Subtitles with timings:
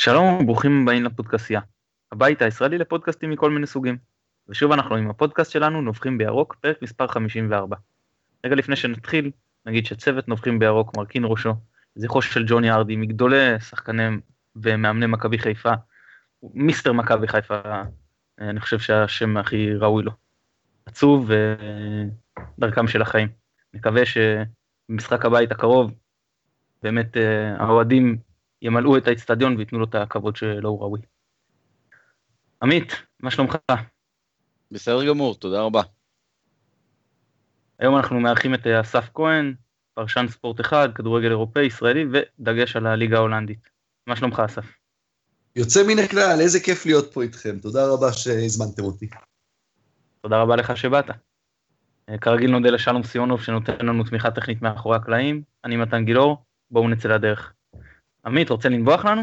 [0.00, 1.60] שלום וברוכים הבאים לפודקאסייה,
[2.12, 3.98] הבית הישראלי לפודקאסטים מכל מיני סוגים.
[4.48, 7.76] ושוב אנחנו עם הפודקאסט שלנו, נובחים בירוק, פרק מספר 54.
[8.46, 9.30] רגע לפני שנתחיל,
[9.66, 11.54] נגיד שצוות נובחים בירוק מרכין ראשו,
[11.94, 14.02] זכרו של ג'וני ארדי, מגדולי שחקני
[14.56, 15.72] ומאמני מכבי חיפה,
[16.42, 17.60] מיסטר מכבי חיפה,
[18.38, 20.12] אני חושב שהשם הכי ראוי לו.
[20.86, 21.30] עצוב
[22.58, 23.28] ודרכם של החיים.
[23.74, 25.92] נקווה שבמשחק הבית הקרוב,
[26.82, 28.27] באמת אה, האוהדים
[28.62, 31.00] ימלאו את האצטדיון וייתנו לו את הכבוד שלו הוא ראוי.
[32.62, 33.56] עמית, מה שלומך?
[34.70, 35.82] בסדר גמור, תודה רבה.
[37.78, 39.54] היום אנחנו מארחים את אה, אסף כהן,
[39.94, 43.68] פרשן ספורט אחד, כדורגל אירופאי, ישראלי, ודגש על הליגה ההולנדית.
[44.06, 44.64] מה שלומך, אסף?
[45.56, 47.58] יוצא מן הכלל, איזה כיף להיות פה איתכם.
[47.58, 49.08] תודה רבה שהזמנתם אותי.
[50.20, 51.10] תודה רבה לך שבאת.
[52.08, 55.42] אה, כרגיל נודה לשלום סיונוב שנותן לנו תמיכה טכנית מאחורי הקלעים.
[55.64, 57.52] אני מתן גילאור, בואו נצא לדרך.
[58.28, 59.22] עמית, רוצה לנבוח לנו?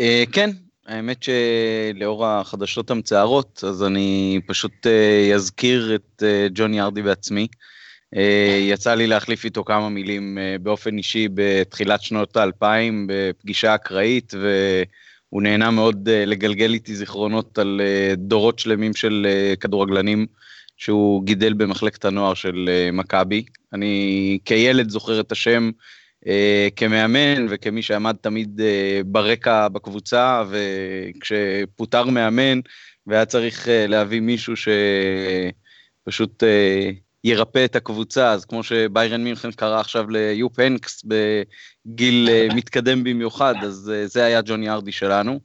[0.00, 0.50] אה, כן,
[0.86, 7.46] האמת שלאור החדשות המצערות, אז אני פשוט אה, אזכיר את אה, ג'וני ארדי בעצמי.
[8.60, 15.70] יצא לי להחליף איתו כמה מילים באופן אישי בתחילת שנות האלפיים, בפגישה אקראית, והוא נהנה
[15.70, 17.80] מאוד לגלגל איתי זיכרונות על
[18.16, 19.26] דורות שלמים של
[19.60, 20.26] כדורגלנים
[20.76, 23.44] שהוא גידל במחלקת הנוער של מכבי.
[23.72, 25.70] אני כילד זוכר את השם
[26.76, 32.60] כמאמן וכמי שעמד תמיד אה, ברקע בקבוצה, וכשפוטר מאמן
[33.06, 34.54] והיה צריך אה, להביא מישהו
[36.02, 36.42] שפשוט
[37.24, 43.92] ירפא את הקבוצה, אז כמו שביירן מינכן קרא עכשיו ליופ הנקס בגיל מתקדם במיוחד, אז
[44.04, 45.40] זה היה ג'וני ארדי שלנו.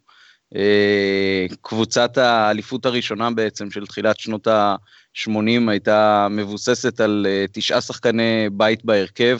[1.62, 9.38] קבוצת האליפות הראשונה בעצם של תחילת שנות ה-80 הייתה מבוססת על תשעה שחקני בית בהרכב.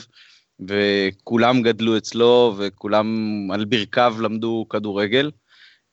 [0.68, 3.06] וכולם גדלו אצלו וכולם
[3.52, 5.30] על ברכיו למדו כדורגל.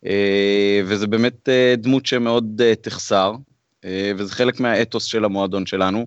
[0.06, 3.34] אה, וזה באמת אה, דמות שמאוד אה, תחסר,
[4.18, 6.06] וזה חלק מהאתוס של המועדון שלנו.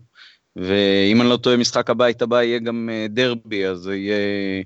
[0.57, 4.63] ואם אני לא טועה, משחק הבית הבא יהיה גם דרבי, אז זה יהיה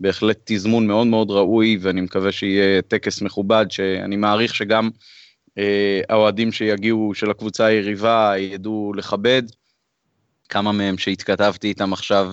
[0.00, 4.90] בהחלט תזמון מאוד מאוד ראוי, ואני מקווה שיהיה טקס מכובד, שאני מעריך שגם
[6.08, 9.42] האוהדים שיגיעו של הקבוצה היריבה ידעו לכבד.
[10.48, 12.32] כמה מהם שהתכתבתי איתם עכשיו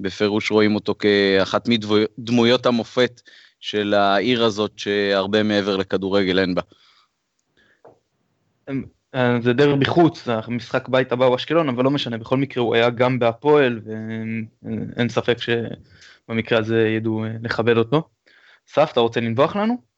[0.00, 3.20] בפירוש רואים אותו כאחת מדמויות המופת
[3.60, 6.62] של העיר הזאת שהרבה מעבר לכדורגל אין בה.
[9.42, 12.90] זה דרבי חוץ, המשחק בית הבא הוא אשקלון, אבל לא משנה, בכל מקרה הוא היה
[12.90, 18.08] גם בהפועל, ואין ספק שבמקרה הזה ידעו לכבד אותו.
[18.68, 19.89] סף, אתה רוצה לנבוח לנו?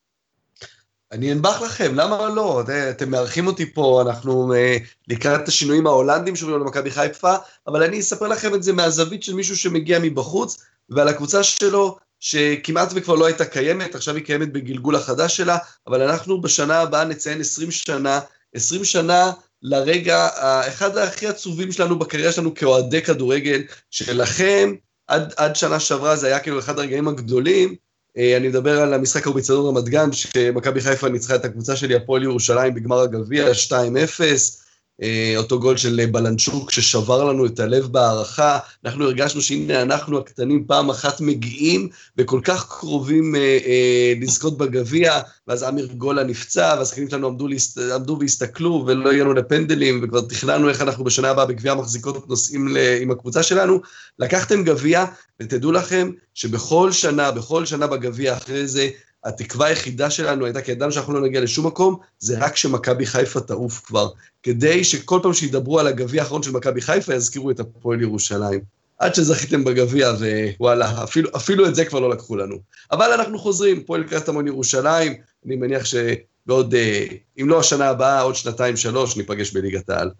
[1.12, 2.62] אני אנבח לכם, למה לא?
[2.91, 4.77] אתם מארחים אותי פה, אנחנו אה,
[5.09, 7.34] לקראת השינויים ההולנדים שעוברים למכבי חיפה,
[7.67, 10.59] אבל אני אספר לכם את זה מהזווית של מישהו שמגיע מבחוץ,
[10.91, 16.03] ועל הקבוצה שלו, שכמעט וכבר לא הייתה קיימת, עכשיו היא קיימת בגלגול החדש שלה, אבל
[16.03, 18.21] אנחנו בשנה הבאה נציין 20 שנה,
[18.55, 20.28] 20 שנה לרגע,
[20.69, 24.75] אחד הכי עצובים שלנו בקריירה שלנו כאוהדי כדורגל, שלכם,
[25.06, 27.75] עד, עד שנה שעברה זה היה כאילו אחד הרגעים הגדולים,
[28.17, 32.23] אני מדבר על המשחק ההוא בצדון רמת גן, שמכבי חיפה ניצחה את הקבוצה שלי, הפועל
[32.23, 34.62] ירושלים, בגמר הגביע, 2-0.
[35.03, 38.59] אה, אותו גול של בלנצ'וק ששבר לנו את הלב בהערכה.
[38.85, 45.21] אנחנו הרגשנו שהנה אנחנו הקטנים פעם אחת מגיעים וכל כך קרובים אה, אה, לזכות בגביע,
[45.49, 47.79] ואז אמיר גולה נפצע, והשחקנים שלנו עמדו, להסת...
[47.95, 52.77] עמדו והסתכלו ולא הגענו לפנדלים, וכבר תכננו איך אנחנו בשנה הבאה בגביע מחזיקות נוסעים ל...
[53.01, 53.81] עם הקבוצה שלנו.
[54.19, 55.05] לקחתם גביע,
[55.41, 58.89] ותדעו לכם שבכל שנה, בכל שנה בגביע אחרי זה,
[59.25, 63.41] התקווה היחידה שלנו הייתה, כי ידענו שאנחנו לא נגיע לשום מקום, זה רק שמכבי חיפה
[63.41, 64.09] תעוף כבר.
[64.43, 68.60] כדי שכל פעם שידברו על הגביע האחרון של מכבי חיפה, יזכירו את הפועל ירושלים.
[68.99, 70.12] עד שזכיתם בגביע,
[70.59, 72.56] ווואלה, אפילו, אפילו את זה כבר לא לקחו לנו.
[72.93, 75.15] אבל אנחנו חוזרים, פועל קטמון ירושלים,
[75.47, 77.06] אני מניח שבעוד, אה,
[77.41, 80.10] אם לא השנה הבאה, עוד שנתיים, שלוש, ניפגש בליגת העל.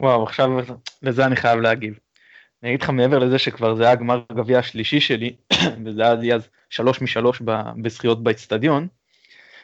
[0.00, 0.48] וואו, עכשיו
[1.02, 1.94] לזה אני חייב להגיב.
[2.62, 5.36] אני אגיד לך מעבר לזה שכבר זה היה גמר גביע השלישי שלי,
[5.84, 7.42] וזה היה לי אז שלוש משלוש
[7.82, 8.88] בזכיות באצטדיון,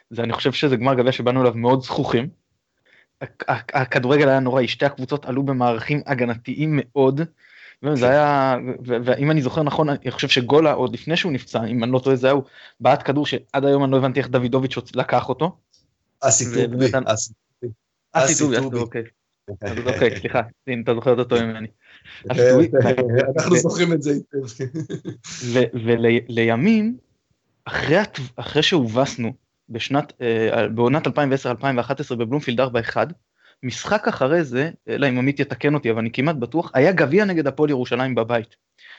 [0.09, 2.29] זה אני חושב שזה גמר גביע שבאנו אליו מאוד זכוכים.
[3.49, 7.21] הכדורגל היה נוראי, שתי הקבוצות עלו במערכים הגנתיים מאוד,
[7.83, 11.91] וזה היה, ואם אני זוכר נכון, אני חושב שגולה עוד לפני שהוא נפצע, אם אני
[11.91, 12.35] לא טועה, זה היה
[12.79, 15.57] בעט כדור שעד היום אני לא הבנתי איך דוידוביץ' לקח אותו.
[16.21, 16.85] אסי טובי,
[18.11, 19.03] אסי טובי, אוקיי.
[19.85, 21.67] אוקיי, סליחה, הנה אתה זוכר אותו ממני.
[23.37, 24.65] אנחנו זוכרים את זה היטב.
[26.29, 26.97] ולימים,
[27.65, 29.33] אחרי שהובסנו
[29.69, 32.63] בשנת, אה, בעונת 2010-2011 בבלומפילד 4-1,
[33.63, 37.47] משחק אחרי זה, אלא אם עמית יתקן אותי, אבל אני כמעט בטוח, היה גביע נגד
[37.47, 38.55] הפועל ירושלים בבית.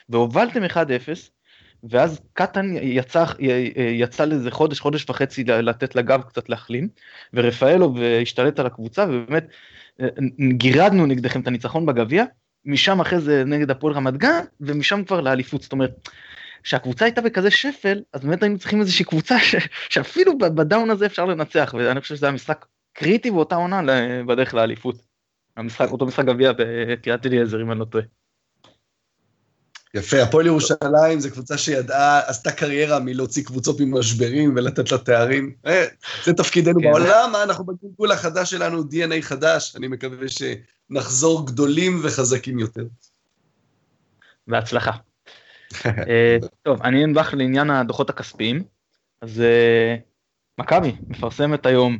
[0.09, 0.77] והובלתם 1-0,
[1.83, 3.25] ואז קטן יצא,
[3.93, 6.87] יצא לזה חודש, חודש וחצי לתת לגב קצת להחלים,
[7.33, 9.47] ורפאלוב השתלט על הקבוצה, ובאמת
[10.57, 12.23] גירדנו נגדכם את הניצחון בגביע,
[12.65, 16.09] משם אחרי זה נגד הפועל רמת גן, ומשם כבר לאליפות, זאת אומרת,
[16.63, 19.55] כשהקבוצה הייתה בכזה שפל, אז באמת היינו צריכים איזושהי קבוצה ש,
[19.89, 23.81] שאפילו בדאון הזה אפשר לנצח, ואני חושב שזה היה משחק קריטי באותה עונה
[24.27, 24.95] בדרך לאליפות.
[25.57, 28.03] המשחק, אותו משחק גביע בקריית אליעזר, אם אני לא טועה.
[29.93, 35.53] יפה, הפועל ירושלים זו קבוצה שידעה, עשתה קריירה מלהוציא קבוצות ממשברים ולתת לה תארים.
[35.65, 35.85] אה,
[36.25, 36.91] זה תפקידנו כן.
[36.91, 40.17] בעולם, אנחנו בגלגול החדש שלנו, DNA חדש, אני מקווה
[40.89, 42.83] שנחזור גדולים וחזקים יותר.
[44.47, 44.91] בהצלחה.
[45.85, 48.63] אה, טוב, אני אנבח לעניין הדוחות הכספיים.
[49.21, 49.95] אז אה,
[50.59, 51.97] מכבי מפרסמת היום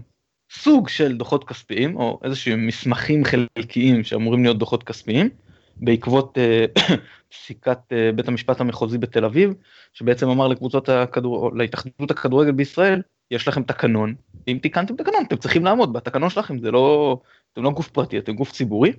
[0.52, 5.30] סוג של דוחות כספיים, או איזשהם מסמכים חלקיים שאמורים להיות דוחות כספיים,
[5.76, 6.66] בעקבות אה,
[7.32, 7.80] פסיקת
[8.16, 9.54] בית המשפט המחוזי בתל אביב,
[9.94, 11.52] שבעצם אמר לקבוצות הכדור...
[11.56, 13.02] להתאחדות הכדורגל בישראל,
[13.32, 14.16] יש לכם תקנון,
[14.48, 17.20] אם תיקנתם תקנון אתם צריכים לעמוד בתקנון שלכם, זה לא,
[17.58, 18.94] אתם לא גוף פרטי, אתם גוף ציבורי,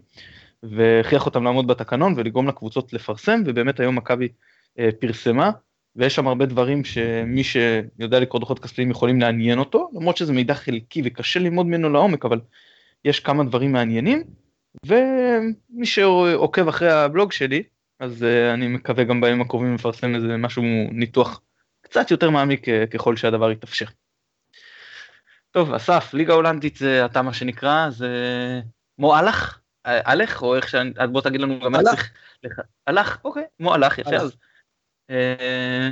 [0.62, 4.28] והכריח אותם לעמוד בתקנון ולגרום לקבוצות לפרסם, ובאמת היום מכבי
[4.78, 5.50] אה, פרסמה,
[5.96, 10.54] ויש שם הרבה דברים שמי שיודע לקרוא דוחות כספיים יכולים לעניין אותו, למרות שזה מידע
[10.54, 12.40] חלקי וקשה ללמוד ממנו לעומק, אבל
[13.04, 14.22] יש כמה דברים מעניינים,
[14.86, 17.62] ומי שעוקב אחרי הבלוג שלי,
[18.00, 20.62] אז uh, אני מקווה גם בימים הקרובים לפרסם איזה משהו
[20.92, 21.40] ניתוח
[21.80, 23.86] קצת יותר מעמיק uh, ככל שהדבר יתאפשר.
[25.58, 28.10] טוב, אסף, ליגה הולנדית זה אתה מה שנקרא, זה
[28.98, 29.60] מו הלך?
[30.42, 32.10] או איך שאני, בוא תגיד לנו גם איך צריך...
[32.86, 34.36] הלך, אוקיי, מו הלך, יפה, אז
[35.10, 35.90] אה,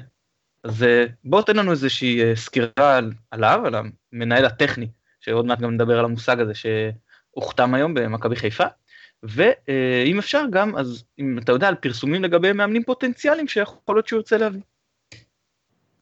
[0.64, 3.74] אז אה, בוא תן לנו איזושהי אה, סקירה עליו, על
[4.12, 4.88] המנהל הטכני,
[5.20, 8.66] שעוד מעט גם נדבר על המושג הזה שהוחתם היום במכבי חיפה,
[9.22, 14.16] ואם אפשר גם, אז אם אתה יודע על פרסומים לגבי מאמנים פוטנציאליים שיכול להיות שהוא
[14.16, 14.60] ירצה להביא.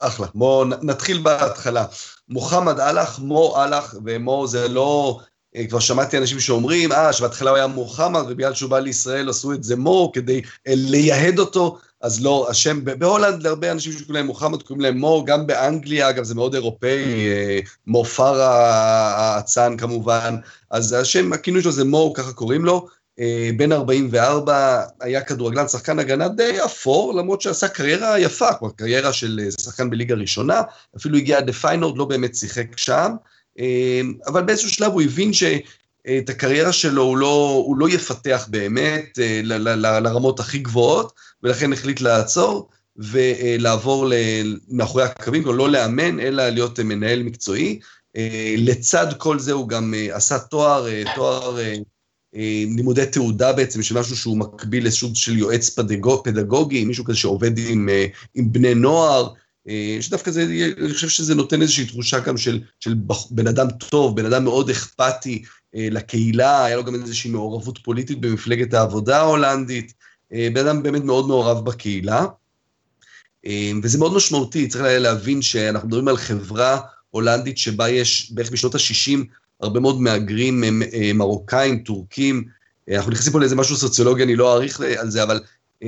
[0.06, 1.85] אחלה, בואו נתחיל בהתחלה.
[2.29, 5.21] מוחמד אהלך, מו אהלך, ומו זה לא
[5.56, 9.53] אה, כבר שמעתי אנשים שאומרים, אה, שבהתחלה הוא היה מוחמד, ובגלל שהוא בא לישראל עשו
[9.53, 14.27] את זה מו, כדי אה, לייהד אותו, אז לא, השם, בהולנד להרבה אנשים שקוראים להם
[14.27, 18.55] מוחמד, קוראים להם מו, גם באנגליה, אגב, זה מאוד אירופאי, אה, מו פארה
[19.17, 20.37] האצן כמובן,
[20.71, 22.87] אז השם, הכינוי שלו זה מו, ככה קוראים לו.
[23.56, 29.40] בן 44, היה כדורגלן, שחקן הגנה די אפור, למרות שעשה קריירה יפה, כבר קריירה של
[29.61, 30.62] שחקן בליגה ראשונה,
[30.96, 33.12] אפילו הגיע עד לפיינורד, לא באמת שיחק שם.
[33.58, 39.19] אמ, אבל באיזשהו שלב הוא הבין שאת הקריירה שלו הוא לא, הוא לא יפתח באמת
[39.22, 41.12] אה, ל, ל, ל, לרמות הכי גבוהות,
[41.43, 44.12] ולכן החליט לעצור ולעבור
[44.69, 47.81] מאחורי הקווים, כלומר לא לאמן, אלא להיות מנהל מקצועי.
[48.16, 51.58] אה, לצד כל זה הוא גם אה, עשה תואר, תואר
[52.77, 55.71] לימודי תעודה בעצם, של משהו שהוא מקביל לסוג של יועץ
[56.25, 57.89] פדגוגי, מישהו כזה שעובד עם,
[58.35, 59.33] עם בני נוער,
[59.69, 60.43] אה, שדווקא זה,
[60.79, 62.95] אני חושב שזה נותן איזושהי תחושה גם של, של
[63.31, 65.43] בן אדם טוב, בן אדם מאוד אכפתי
[65.75, 69.93] אה, לקהילה, היה לו גם איזושהי מעורבות פוליטית במפלגת העבודה ההולנדית,
[70.33, 72.27] אה, בן אדם באמת מאוד מעורב בקהילה,
[73.83, 79.19] וזה מאוד משמעותי, צריך להבין שאנחנו מדברים על חברה הולנדית שבה יש בערך בשנות ה-60
[79.61, 80.65] הרבה מאוד מהגרים
[81.15, 82.45] מרוקאים, טורקים,
[82.90, 85.40] אנחנו נכנסים פה לאיזה משהו סוציולוגי, אני לא אאריך על זה, אבל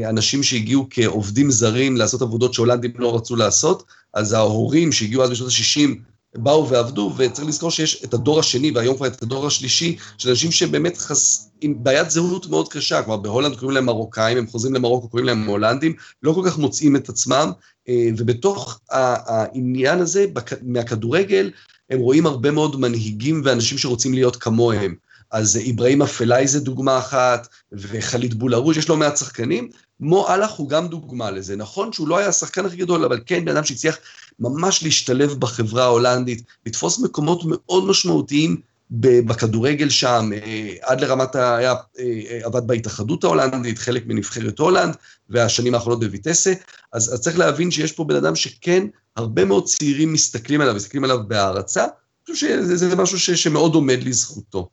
[0.04, 5.50] אנשים שהגיעו כעובדים זרים לעשות עבודות שהולנדים לא רצו לעשות, אז ההורים שהגיעו אז בשנות
[5.50, 5.90] ה-60
[6.38, 10.52] באו ועבדו, וצריך לזכור שיש את הדור השני, והיום כבר את הדור השלישי, של אנשים
[10.52, 11.50] שבאמת חס...
[11.60, 15.46] עם בעיית זהות מאוד קשה, כלומר בהולנד קוראים להם מרוקאים, הם חוזרים למרוקו, קוראים להם
[15.46, 17.52] הולנדים, לא כל כך מוצאים את עצמם, אה,
[17.90, 20.26] ובתוך העניין הזה,
[20.62, 21.50] מהכדורגל,
[21.90, 24.94] הם רואים הרבה מאוד מנהיגים ואנשים שרוצים להיות כמוהם.
[25.30, 29.68] אז אברהים אפלאי זה דוגמה אחת, וחליד בולארוש, יש לא מעט שחקנים.
[30.00, 31.56] מו אהלך הוא גם דוגמה לזה.
[31.56, 33.98] נכון שהוא לא היה השחקן הכי גדול, אבל כן בן אדם שהצליח
[34.38, 38.56] ממש להשתלב בחברה ההולנדית, לתפוס מקומות מאוד משמעותיים
[38.90, 41.36] בכדורגל שם, אה, עד לרמת.
[41.36, 44.96] היה, אה, עבד בהתאחדות ההולנדית, חלק מנבחרת הולנד,
[45.30, 46.52] והשנים האחרונות בויטסה,
[46.96, 48.86] אז, אז צריך להבין שיש פה בן אדם שכן,
[49.16, 54.02] הרבה מאוד צעירים מסתכלים עליו, מסתכלים עליו בהערצה, אני חושב שזה משהו ש, שמאוד עומד
[54.02, 54.68] לזכותו.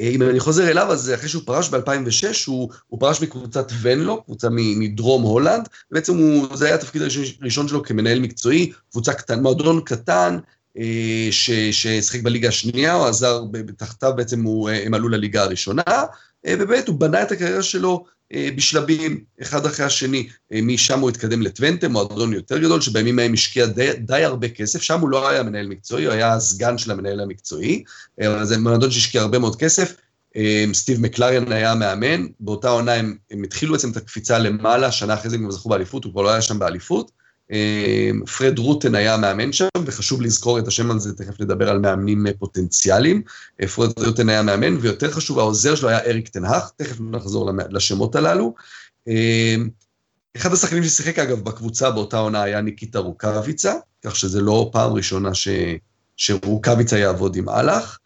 [0.00, 4.22] אה, אם אני חוזר אליו, אז אחרי שהוא פרש ב-2006, הוא, הוא פרש מקבוצת ונלו,
[4.22, 9.80] קבוצה מדרום הולנד, בעצם הוא, זה היה התפקיד הראשון שלו כמנהל מקצועי, קבוצה קטן, מועדון
[9.80, 10.38] קטן,
[10.78, 13.44] אה, ששיחק בליגה השנייה, הוא עזר,
[13.76, 15.82] תחתיו בעצם הוא, אה, הם עלו לליגה הראשונה,
[16.46, 20.28] ובאמת הוא בנה את הקריירה שלו אה, בשלבים, אחד אחרי השני.
[20.52, 24.82] אה, משם הוא התקדם לטוונטה, מועדון יותר גדול, שבימים ההם השקיע די, די הרבה כסף,
[24.82, 27.84] שם הוא לא היה מנהל מקצועי, הוא היה הסגן של המנהל המקצועי,
[28.20, 29.94] אה, אבל זה מועדון שהשקיע הרבה מאוד כסף.
[30.72, 35.30] סטיב מקלריאן היה המאמן, באותה עונה הם, הם התחילו בעצם את הקפיצה למעלה, שנה אחרי
[35.30, 37.10] זה הם זכו באליפות, הוא כבר לא היה שם באליפות.
[38.36, 43.22] פרד רוטן היה המאמן שם, וחשוב לזכור את השם הזה, תכף נדבר על מאמנים פוטנציאליים.
[43.74, 48.54] פרד רוטן היה מאמן, ויותר חשוב, העוזר שלו היה אריק תנהך, תכף נחזור לשמות הללו.
[50.36, 53.74] אחד השחקנים ששיחק אגב בקבוצה באותה עונה היה ניקיטה רוקאביצה,
[54.04, 55.48] כך שזה לא פעם ראשונה ש...
[56.16, 57.98] שרוקאביצה יעבוד עם אהלך.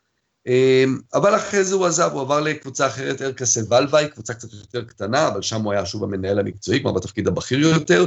[0.46, 4.84] אמ, אבל אחרי זה הוא עזב, הוא עבר לקבוצה אחרת, ארקסה ולוואי, קבוצה קצת יותר
[4.84, 8.06] קטנה, אבל שם הוא היה שוב המנהל המקצועי, כבר בתפקיד הבכיר יותר.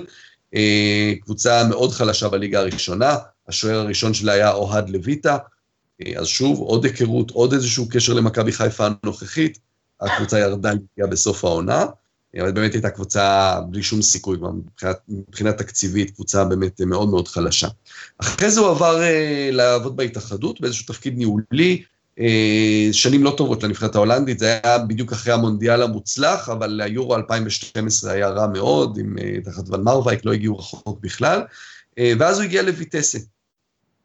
[0.53, 3.15] אמ, קבוצה מאוד חלשה בליגה הראשונה,
[3.47, 5.37] השוער הראשון שלה היה אוהד לויטה,
[6.01, 9.59] אמ, אז שוב, עוד היכרות, עוד איזשהו קשר למכבי חיפה הנוכחית,
[10.01, 11.85] הקבוצה ירדה לגיעה בסוף העונה,
[12.39, 17.67] אבל באמת הייתה קבוצה בלי שום סיכוי, מבחינת, מבחינת תקציבית, קבוצה באמת מאוד מאוד חלשה.
[18.17, 21.90] אחרי זה הוא עבר אה, לעבוד בהתאחדות, באיזשהו תפקיד ניהולי, אה,
[22.91, 28.29] שנים לא טובות לנבחרת ההולנדית, זה היה בדיוק אחרי המונדיאל המוצלח, אבל היורו 2012 היה
[28.29, 31.41] רע מאוד, עם אה, תחת ון מרווייק לא הגיעו רחוק בכלל,
[31.99, 33.19] אה, ואז הוא הגיע לויטסה.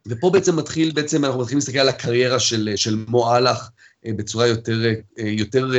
[0.06, 3.70] ופה בעצם מתחיל, בעצם אנחנו מתחילים להסתכל על הקריירה של, של מו אהלך
[4.06, 4.80] בצורה יותר,
[5.16, 5.70] יותר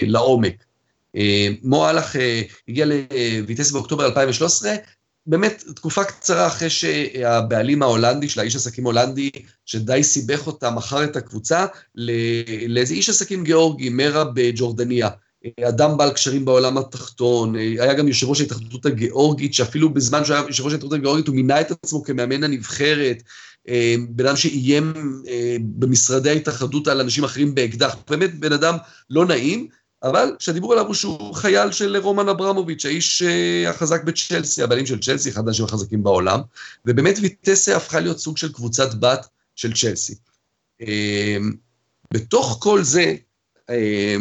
[0.00, 0.64] לעומק.
[1.62, 2.16] מו אהלך
[2.68, 4.74] הגיע לויטסה באוקטובר 2013,
[5.26, 9.30] באמת תקופה קצרה אחרי שהבעלים ההולנדי של האיש עסקים הולנדי,
[9.66, 11.66] שדי סיבך אותה, מכר את הקבוצה
[12.68, 15.08] לאיזה איש עסקים גיאורגי, מרה בג'ורדניה.
[15.68, 20.44] אדם בעל קשרים בעולם התחתון, היה גם יושב ראש ההתאחדות הגיאורגית, שאפילו בזמן שהוא היה
[20.48, 23.22] יושב ראש ההתאחדות הגיאורגית, הוא מינה את עצמו כמאמן הנבחרת,
[24.08, 24.92] בן אדם שאיים
[25.60, 28.76] במשרדי ההתאחדות על אנשים אחרים באקדח, באמת בן אדם
[29.10, 29.68] לא נעים,
[30.02, 35.00] אבל כשדיברו עליו הוא שהוא חייל של רומן אברמוביץ', האיש אה, החזק בצ'לסי, הבעלים של
[35.00, 36.40] צ'לסי, אחד האנשים החזקים בעולם,
[36.86, 39.26] ובאמת ויטסה הפכה להיות סוג של קבוצת בת
[39.56, 40.14] של צ'לסי.
[40.82, 41.36] אה,
[42.14, 43.14] בתוך כל זה,
[43.70, 44.16] אה,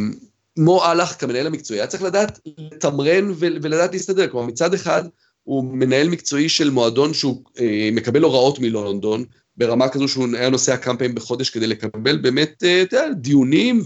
[0.58, 4.28] מו אהלך כמנהל המקצועי היה צריך לדעת לתמרן ולדעת להסתדר.
[4.28, 5.04] כלומר, מצד אחד,
[5.44, 7.44] הוא מנהל מקצועי של מועדון שהוא
[7.92, 9.26] מקבל הוראות מלונדון,
[9.58, 13.82] ברמה כזו שהוא היה נוסע כמה פעמים בחודש כדי לקבל באמת, יודע, דיונים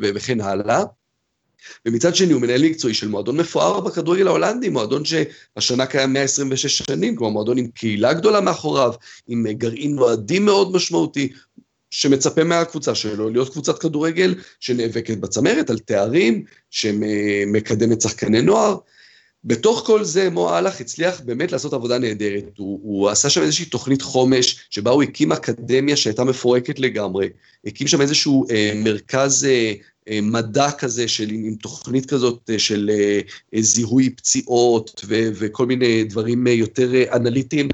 [0.00, 0.84] וכן הלאה.
[1.86, 7.16] ומצד שני הוא מנהל מקצועי של מועדון מפואר בכדורגל ההולנדי, מועדון שהשנה קיים 126 שנים,
[7.16, 8.92] כלומר מועדון עם קהילה גדולה מאחוריו,
[9.28, 11.32] עם גרעין מועדים מאוד משמעותי,
[11.90, 18.76] שמצפה מהקבוצה שלו להיות קבוצת כדורגל שנאבקת בצמרת על תארים, שמקדמת שחקני נוער.
[19.44, 22.44] בתוך כל זה מו אהלך הצליח באמת לעשות עבודה נהדרת.
[22.56, 27.28] הוא, הוא עשה שם איזושהי תוכנית חומש, שבה הוא הקים אקדמיה שהייתה מפורקת לגמרי,
[27.66, 29.72] הקים שם איזשהו אה, מרכז אה,
[30.08, 33.20] אה, מדע כזה, של, עם תוכנית כזאת אה, של אה,
[33.60, 37.68] זיהוי פציעות ו, וכל מיני דברים יותר אנליטיים,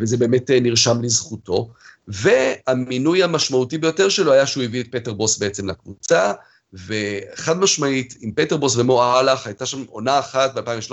[0.00, 1.70] וזה באמת נרשם לזכותו.
[2.08, 6.32] והמינוי המשמעותי ביותר שלו היה שהוא הביא את פטר בוס בעצם לקבוצה,
[6.74, 10.92] וחד משמעית, עם פטר בוס ומו אלאח, הייתה שם עונה אחת ב-2013,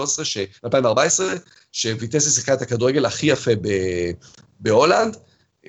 [0.63, 1.21] ב-2014,
[1.71, 3.51] שוויטסה שיחקה את הכדורגל הכי יפה
[4.59, 5.17] בהולנד,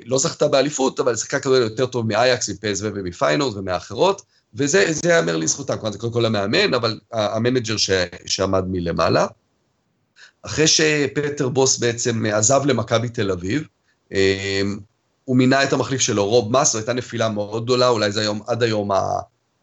[0.04, 4.22] לא זכתה באליפות, אבל שיחקה כדורגל יותר טוב מאייקס, מפסוו ומפיינורד ומאחרות.
[4.54, 7.90] וזה ייאמר לזכותם, כלומר זה קודם כל המאמן, אבל המנג'ר ש,
[8.26, 9.26] שעמד מלמעלה.
[10.42, 13.62] אחרי שפטר בוס בעצם עזב למכבי תל אביב,
[14.12, 14.78] אמ,
[15.24, 18.40] הוא מינה את המחליף שלו, רוב מאס, זו הייתה נפילה מאוד גדולה, אולי זה היום,
[18.46, 18.90] עד היום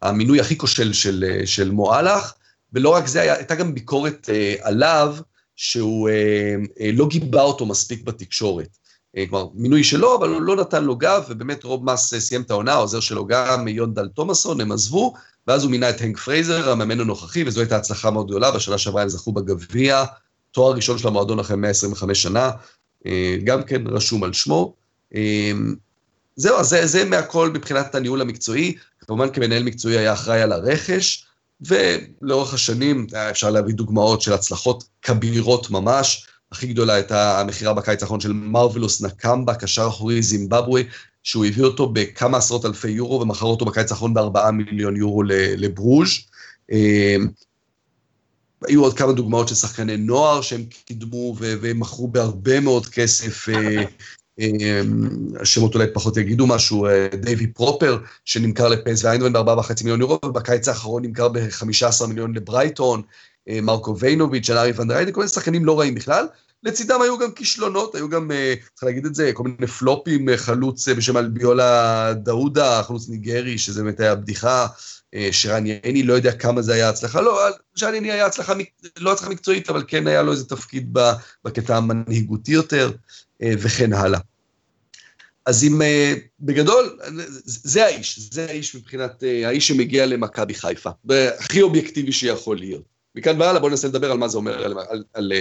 [0.02, 2.32] המינוי הכי כושל של, של מו אלאח,
[2.72, 5.16] ולא רק זה, הייתה גם ביקורת אה, עליו,
[5.56, 8.78] שהוא אה, אה, לא גיבה אותו מספיק בתקשורת.
[9.16, 12.42] אה, כלומר, מינוי שלו, אבל הוא לא נתן לו גב, ובאמת רוב מאס אה, סיים
[12.42, 15.14] את העונה, העוזר שלו גם, יון דאל תומאסון, הם עזבו,
[15.46, 19.02] ואז הוא מינה את הנק פרייזר, המאמן הנוכחי, וזו הייתה הצלחה מאוד גדולה, בשנה שעברה
[19.02, 20.04] הם זכו בגביע,
[20.50, 22.50] תואר ראשון של המועדון אחרי 125 שנה,
[23.06, 24.74] אה, גם כן רשום על שמו.
[26.36, 28.74] זהו, זה, זה מהכל מבחינת הניהול המקצועי,
[29.08, 31.26] כמובן כמנהל מקצועי היה אחראי על הרכש,
[31.60, 38.20] ולאורך השנים אפשר להביא דוגמאות של הצלחות כבירות ממש, הכי גדולה הייתה המכירה בקיץ האחרון
[38.20, 40.82] של מרווילוס נקמבה, קשר אחורי זימבבואה,
[41.22, 45.22] שהוא הביא אותו בכמה עשרות אלפי יורו ומכר אותו בקיץ האחרון בארבעה מיליון יורו
[45.56, 46.10] לברוז'.
[46.72, 47.28] אמ,
[48.66, 53.84] היו עוד כמה דוגמאות של שחקני נוער שהם קידמו ומכרו בהרבה מאוד כסף, אה,
[55.40, 60.68] השמות אולי פחות יגידו משהו, אה, דייווי פרופר, שנמכר לפייס בארבעה וחצי מיליון יורו, ובקיץ
[60.68, 63.02] האחרון נמכר ב-15 מיליון לברייטון,
[63.48, 66.26] אה, מרקו ויינוביץ', ארי ונדריידי, כל מיני שחקנים לא רעים בכלל.
[66.62, 70.88] לצידם היו גם כישלונות, היו גם, אה, צריך להגיד את זה, כל מיני פלופים, חלוץ
[70.88, 74.66] בשם אלביולה דאודה, חלוץ ניגרי, שזה באמת היה בדיחה,
[75.30, 77.40] שרן יעני, לא יודע כמה זה היה הצלחה, לא,
[77.74, 78.52] שרן יעני היה הצלחה,
[78.98, 80.96] לא הצלחה מקצועית, אבל כן היה לו איזה תפקיד
[81.44, 82.90] בקטע המנהיגותי יותר,
[83.42, 84.20] וכן הלאה.
[85.46, 85.80] אז אם
[86.40, 86.98] בגדול,
[87.44, 90.90] זה האיש, זה האיש מבחינת, האיש שמגיע למכבי חיפה,
[91.38, 92.82] הכי אובייקטיבי שיכול להיות.
[93.14, 95.32] מכאן והלאה בואו ננסה לדבר על מה זה אומר על, על, על,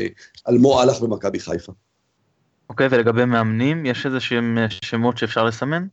[0.46, 1.74] על מו הלך במכבי חיפה.
[2.70, 5.88] אוקיי, ולגבי מאמנים, יש איזה שהם שמות שאפשר לסמן?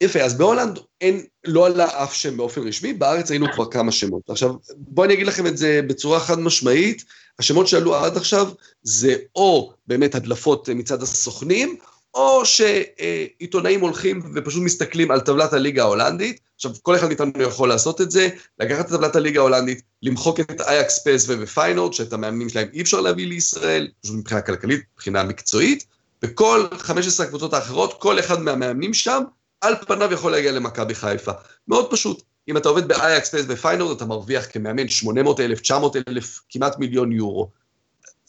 [0.00, 4.30] יפה, אז בהולנד אין, לא עלה אף שם באופן רשמי, בארץ היינו כבר כמה שמות.
[4.30, 7.04] עכשיו, בואו אני אגיד לכם את זה בצורה חד משמעית,
[7.38, 8.48] השמות שעלו עד עכשיו
[8.82, 11.76] זה או באמת הדלפות מצד הסוכנים,
[12.14, 16.40] או שעיתונאים הולכים ופשוט מסתכלים על טבלת הליגה ההולנדית.
[16.54, 18.28] עכשיו, כל אחד מאיתנו יכול לעשות את זה,
[18.60, 23.00] לקחת את טבלת הליגה ההולנדית, למחוק את אייקס פסוו ופיינורד, שאת המאמנים שלהם אי אפשר
[23.00, 25.86] להביא לישראל, פשוט מבחינה כלכלית, מבחינה מקצועית,
[26.22, 29.22] וכל 15 הקבוצות האחרות, כל אחד מהמאמנים שם,
[29.60, 31.32] על פניו יכול להגיע למכבי חיפה.
[31.68, 32.22] מאוד פשוט.
[32.48, 37.12] אם אתה עובד באייקס פס ופיינורד, אתה מרוויח כמאמן 800 אלף, 900 אלף, כמעט מיליון
[37.12, 37.50] יורו.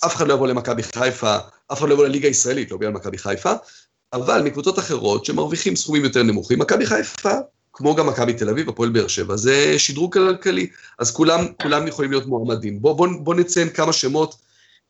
[0.06, 1.38] אף אחד לא יבוא למכבי חיפה,
[1.72, 3.52] אף אחד לא יבוא לליגה הישראלית, לא בגלל מכבי חיפה,
[4.14, 7.34] אבל מקבוצות אחרות שמרוויחים סכומים יותר נמוכים, מכבי חיפה,
[7.74, 10.68] כמו גם מכבי תל אביב, הפועל באר שבע, זה שדרוג כלכלי,
[11.00, 12.82] אז כולם, כולם יכולים להיות מועמדים.
[12.82, 14.36] בואו בוא, בוא נציין כמה שמות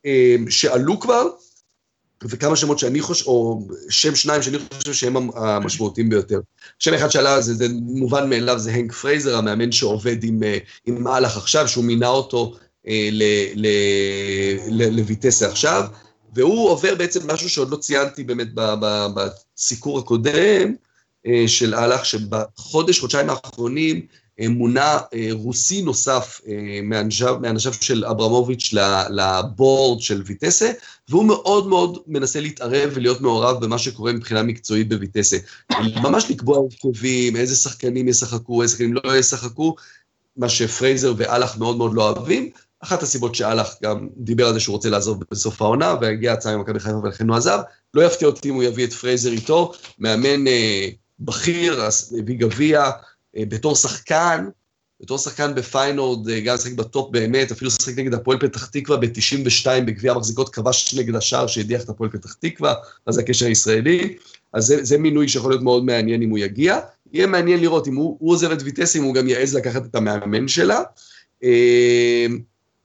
[0.05, 1.27] אה, שעלו כבר,
[2.23, 6.39] וכמה שמות שאני חושב, או שם שניים שאני חושב שהם המשמעותיים ביותר.
[6.79, 11.03] שם אחד שעלה, זה, זה מובן מאליו, זה הנק פרייזר, המאמן שעובד עם, אה, עם
[11.03, 12.55] מהלך עכשיו, שהוא מינה אותו
[12.87, 13.09] אה,
[14.69, 15.83] לויטסה עכשיו,
[16.35, 18.47] והוא עובר בעצם משהו שעוד לא ציינתי באמת
[19.15, 20.73] בסיקור הקודם
[21.27, 24.05] אה, של אהלך, שבחודש, חודשיים האחרונים
[24.47, 24.97] מונה
[25.31, 26.41] רוסי נוסף
[27.41, 28.73] מאנשיו של אברמוביץ'
[29.09, 30.71] ל board של ויטסה,
[31.09, 35.37] והוא מאוד מאוד מנסה להתערב ולהיות מעורב במה שקורה מבחינה מקצועית בויטסה.
[35.95, 39.75] ממש לקבוע הרכבים, איזה שחקנים ישחקו, איזה שחקנים לא ישחקו,
[40.37, 44.73] מה שפרייזר ואלח מאוד מאוד לא אוהבים, אחת הסיבות שאלח גם דיבר על זה שהוא
[44.73, 47.59] רוצה לעזוב בסוף העונה, והגיעה הצעה ממכבי חיפה ולכן הוא עזב.
[47.93, 51.81] לא יפתיע אותי אם הוא יביא את פרייזר איתו, מאמן אה, בכיר,
[52.19, 52.91] הביא גביע, אה,
[53.35, 54.45] בתור שחקן,
[55.01, 59.67] בתור שחקן בפיינורד, אה, גם שחק בטופ באמת, אפילו שחק נגד הפועל פתח תקווה ב-92
[59.85, 62.73] בגביע המחזיקות, כבש נגדה שער שהדיח את הפועל פתח תקווה,
[63.05, 64.15] אז זה הקשר הישראלי.
[64.53, 66.79] אז זה, זה מינוי שיכול להיות מאוד מעניין אם הוא יגיע.
[67.13, 69.95] יהיה מעניין לראות אם הוא, הוא עוזב את ויטס, אם הוא גם יעז לקחת את
[69.95, 70.81] המאמן שלה.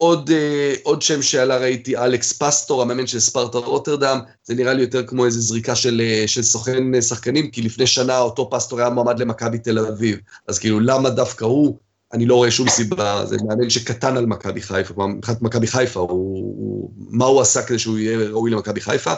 [0.05, 4.75] אה, עוד, אה, עוד שם שעלה ראיתי, אלכס פסטור, המאמן של ספרטה רוטרדם, זה נראה
[4.75, 8.51] לי יותר כמו איזו זריקה של, uh, של סוכן uh, שחקנים, כי לפני שנה אותו
[8.51, 11.79] פסטור היה מועמד למכבי תל אביב, אז כאילו למה דווקא הוא?
[12.13, 16.11] אני לא רואה שום סיבה, זה מאמן שקטן על מכבי חיפה, מבחינת מכבי חיפה, הוא,
[16.11, 19.13] הוא, מה הוא עשה כדי שהוא יהיה ראוי למכבי חיפה.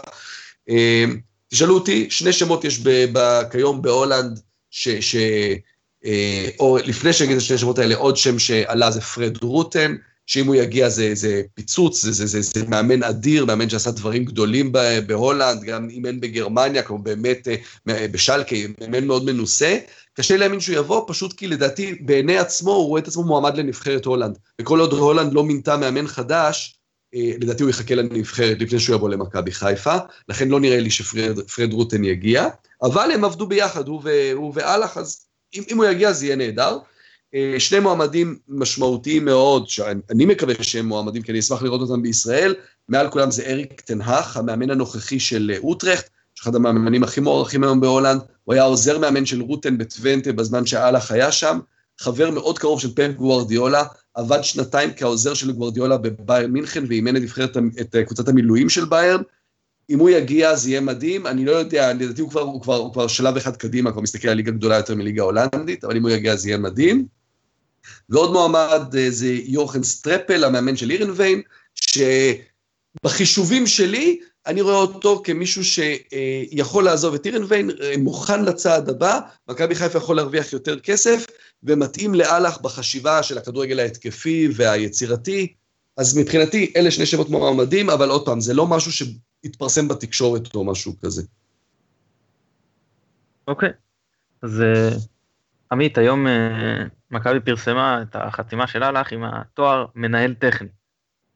[1.49, 4.89] תשאלו אותי, שני שמות יש ב, ב, כיום בהולנד, ש...
[4.89, 5.17] ש
[6.61, 10.47] או לפני שאני אגיד את שני השמות האלה, עוד שם שעלה זה פרד רוטן, שאם
[10.47, 14.73] הוא יגיע זה, זה פיצוץ, זה, זה, זה, זה מאמן אדיר, מאמן שעשה דברים גדולים
[15.07, 17.49] בהולנד, גם אימן בגרמניה, כמו באמת
[17.89, 19.79] אה, בשלקה, מאמן מאוד מנוסה.
[20.15, 24.05] קשה להאמין שהוא יבוא, פשוט כי לדעתי בעיני עצמו הוא רואה את עצמו מועמד לנבחרת
[24.05, 24.39] הולנד.
[24.61, 26.81] וכל עוד הולנד לא מינתה מאמן חדש,
[27.15, 29.97] אה, לדעתי הוא יחכה לנבחרת לפני שהוא יבוא למכבי חיפה,
[30.29, 32.49] לכן לא נראה לי שפרד רוטן יגיע,
[32.83, 34.03] אבל הם עבדו ביחד, הוא,
[34.55, 36.79] ואלח, אז אם, אם הוא יגיע זה יהיה נהדר.
[37.35, 42.55] אה, שני מועמדים משמעותיים מאוד, שאני מקווה שהם מועמדים, כי אני אשמח לראות אותם בישראל,
[42.89, 46.11] מעל כולם זה אריק תנהך, המאמן הנוכחי של אה, אוטרכט,
[46.43, 51.11] אחד המאמנים הכי מוערכים היום בהולנד, הוא היה עוזר מאמן של רוטן בטוונטה בזמן שאלח
[51.11, 51.59] היה שם,
[51.99, 53.85] חבר מאוד קרוב של פפ גוורדיולה,
[54.15, 58.85] עבד שנתיים כעוזר של גוורדיולה בביירן מינכן ואימן את נבחרת, את אה, קבוצת המילואים של
[58.85, 59.23] ביירן.
[59.91, 62.93] אם הוא יגיע זה יהיה מדהים, אני לא יודע, לדעתי הוא כבר, הוא כבר, הוא
[62.93, 66.11] כבר שלב אחד קדימה, כבר מסתכל על ליגה גדולה יותר מליגה הולנדית, אבל אם הוא
[66.11, 67.16] יגיע זה יהיה מדהים.
[68.09, 71.43] ועוד מועמד אה, זה יורגן סטרפל, המאמן של הירנביין,
[71.75, 79.75] שבחישובים שלי, אני רואה אותו כמישהו שיכול לעזוב את אירנביין, אה, מוכן לצעד הבא, מכבי
[79.75, 81.27] חיפה יכול להרוויח יותר כסף,
[81.63, 85.55] ומתאים לאלח בחשיבה של הכדורגל ההתקפי והיצירתי.
[85.97, 90.65] אז מבחינתי, אלה שני שמות מועמדים, אבל עוד פעם, זה לא משהו שהתפרסם בתקשורת או
[90.65, 91.23] משהו כזה.
[93.49, 93.73] אוקיי, okay.
[94.43, 94.91] אז אה,
[95.73, 96.27] עמית, היום
[97.17, 100.69] מכבי פרסמה את החתימה של אהלך עם התואר מנהל טכני.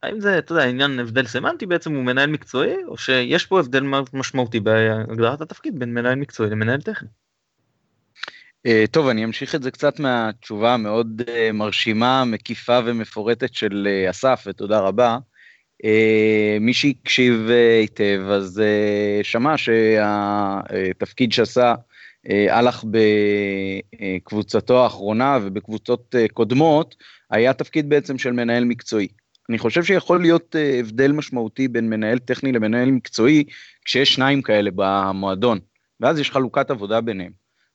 [0.02, 3.84] האם זה, אתה יודע, עניין הבדל סמנטי בעצם הוא מנהל מקצועי, או שיש פה הבדל
[4.12, 7.08] משמעותי בהגדרת התפקיד בין מנהל מקצועי למנהל טכני?
[8.68, 14.10] Uh, טוב, אני אמשיך את זה קצת מהתשובה המאוד uh, מרשימה, מקיפה ומפורטת של uh,
[14.10, 15.18] אסף, ותודה רבה.
[16.60, 17.48] מי שהקשיב
[17.80, 18.62] היטב, אז
[19.22, 21.74] שמע שהתפקיד שעשה אה,
[22.28, 22.84] הלך
[24.00, 26.96] בקבוצתו האחרונה ובקבוצות אה, קודמות,
[27.30, 29.08] היה תפקיד בעצם של מנהל מקצועי.
[29.50, 33.44] אני חושב שיכול להיות אה, הבדל משמעותי בין מנהל טכני למנהל מקצועי,
[33.84, 35.58] כשיש שניים כאלה במועדון.
[36.00, 37.32] ואז יש חלוקת עבודה ביניהם.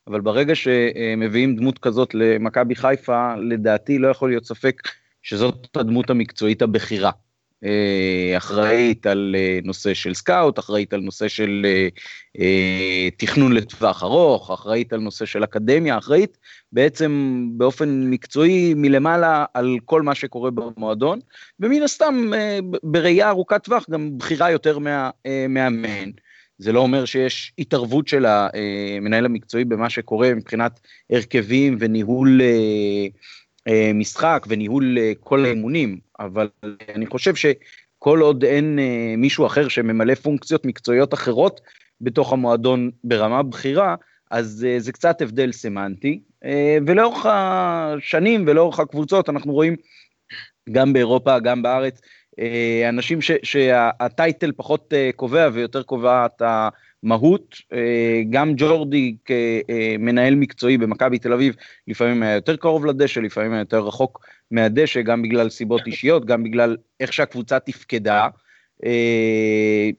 [0.07, 4.81] אבל ברגע שמביאים דמות כזאת למכבי חיפה, לדעתי לא יכול להיות ספק
[5.23, 7.11] שזאת הדמות המקצועית הבכירה.
[7.63, 11.65] אה, אחראית על אה, נושא של סקאוט, אחראית על נושא של
[12.39, 16.37] אה, תכנון לטווח ארוך, אחראית על נושא של אקדמיה, אחראית
[16.71, 21.19] בעצם באופן מקצועי מלמעלה על כל מה שקורה במועדון,
[21.59, 22.31] ומן הסתם
[22.83, 26.11] בראייה ארוכת טווח גם בכירה יותר מהמאמן.
[26.57, 30.79] זה לא אומר שיש התערבות של המנהל המקצועי במה שקורה מבחינת
[31.11, 32.41] הרכבים וניהול
[33.93, 36.49] משחק וניהול אה, כל האימונים, אבל
[36.95, 41.61] אני חושב שכל עוד אין אה, מישהו אחר שממלא פונקציות מקצועיות אחרות
[42.01, 43.95] בתוך המועדון ברמה בכירה,
[44.31, 46.19] אז זה קצת הבדל סמנטי,
[46.87, 49.75] ולאורך השנים ולאורך הקבוצות אנחנו רואים
[50.71, 52.01] גם באירופה, גם בארץ,
[52.89, 56.41] אנשים שהטייטל פחות קובע ויותר קובעת
[57.05, 61.55] מהות, אה, גם ג'ורדי כמנהל מקצועי במכבי תל אביב
[61.87, 66.43] לפעמים היה יותר קרוב לדשא, לפעמים היה יותר רחוק מהדשא, גם בגלל סיבות אישיות, גם
[66.43, 68.27] בגלל איך שהקבוצה תפקדה.
[68.85, 69.89] אה,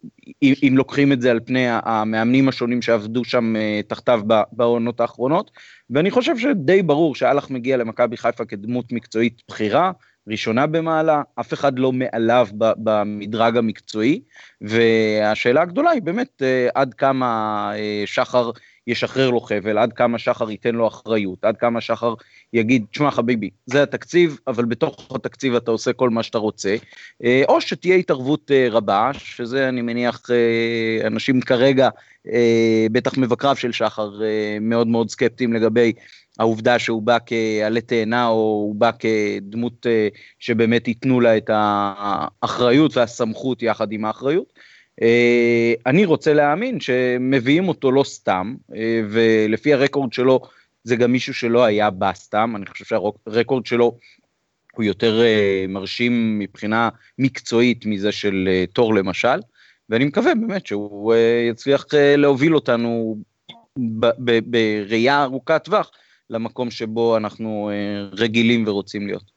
[0.42, 4.20] אם לוקחים את זה על פני המאמנים השונים שעבדו שם אה, תחתיו
[4.52, 5.50] בעונות האחרונות,
[5.90, 9.92] ואני חושב שדי ברור שאלח מגיע למכבי חיפה כדמות מקצועית בכירה,
[10.28, 14.20] ראשונה במעלה, אף אחד לא מעליו במדרג המקצועי,
[14.60, 18.50] והשאלה הגדולה היא באמת אה, עד כמה אה, שחר
[18.86, 22.14] ישחרר לו חבל, עד כמה שחר ייתן לו אחריות, עד כמה שחר
[22.52, 26.76] יגיד, תשמע חביבי, זה התקציב, אבל בתוך התקציב אתה עושה כל מה שאתה רוצה,
[27.24, 30.22] אה, או שתהיה התערבות רבה, שזה אני מניח
[31.06, 31.88] אנשים כרגע,
[32.92, 34.10] בטח מבקריו של שחר,
[34.60, 35.92] מאוד מאוד סקפטיים לגבי
[36.38, 42.96] העובדה שהוא בא כעלה תאנה או הוא בא כדמות אה, שבאמת ייתנו לה את האחריות
[42.96, 44.52] והסמכות יחד עם האחריות.
[45.02, 50.40] אה, אני רוצה להאמין שמביאים אותו לא סתם, אה, ולפי הרקורד שלו
[50.84, 53.96] זה גם מישהו שלא היה בא סתם, אני חושב שהרקורד שלו
[54.72, 55.20] הוא יותר
[55.68, 59.40] מרשים מבחינה מקצועית מזה של תור למשל,
[59.88, 61.14] ואני מקווה באמת שהוא
[61.50, 61.84] יצליח
[62.16, 63.16] להוביל אותנו
[63.76, 65.90] בראייה ארוכת טווח
[66.30, 69.30] למקום שבו אנחנו אה, רגילים ורוצים להיות.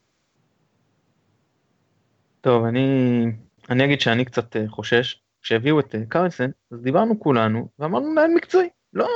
[2.40, 3.24] טוב, אני,
[3.70, 5.20] אני אגיד שאני קצת אה, חושש.
[5.42, 8.68] כשהביאו את אה, קרלסן, אז דיברנו כולנו ואמרנו מנהל מקצועי.
[8.94, 9.08] לא,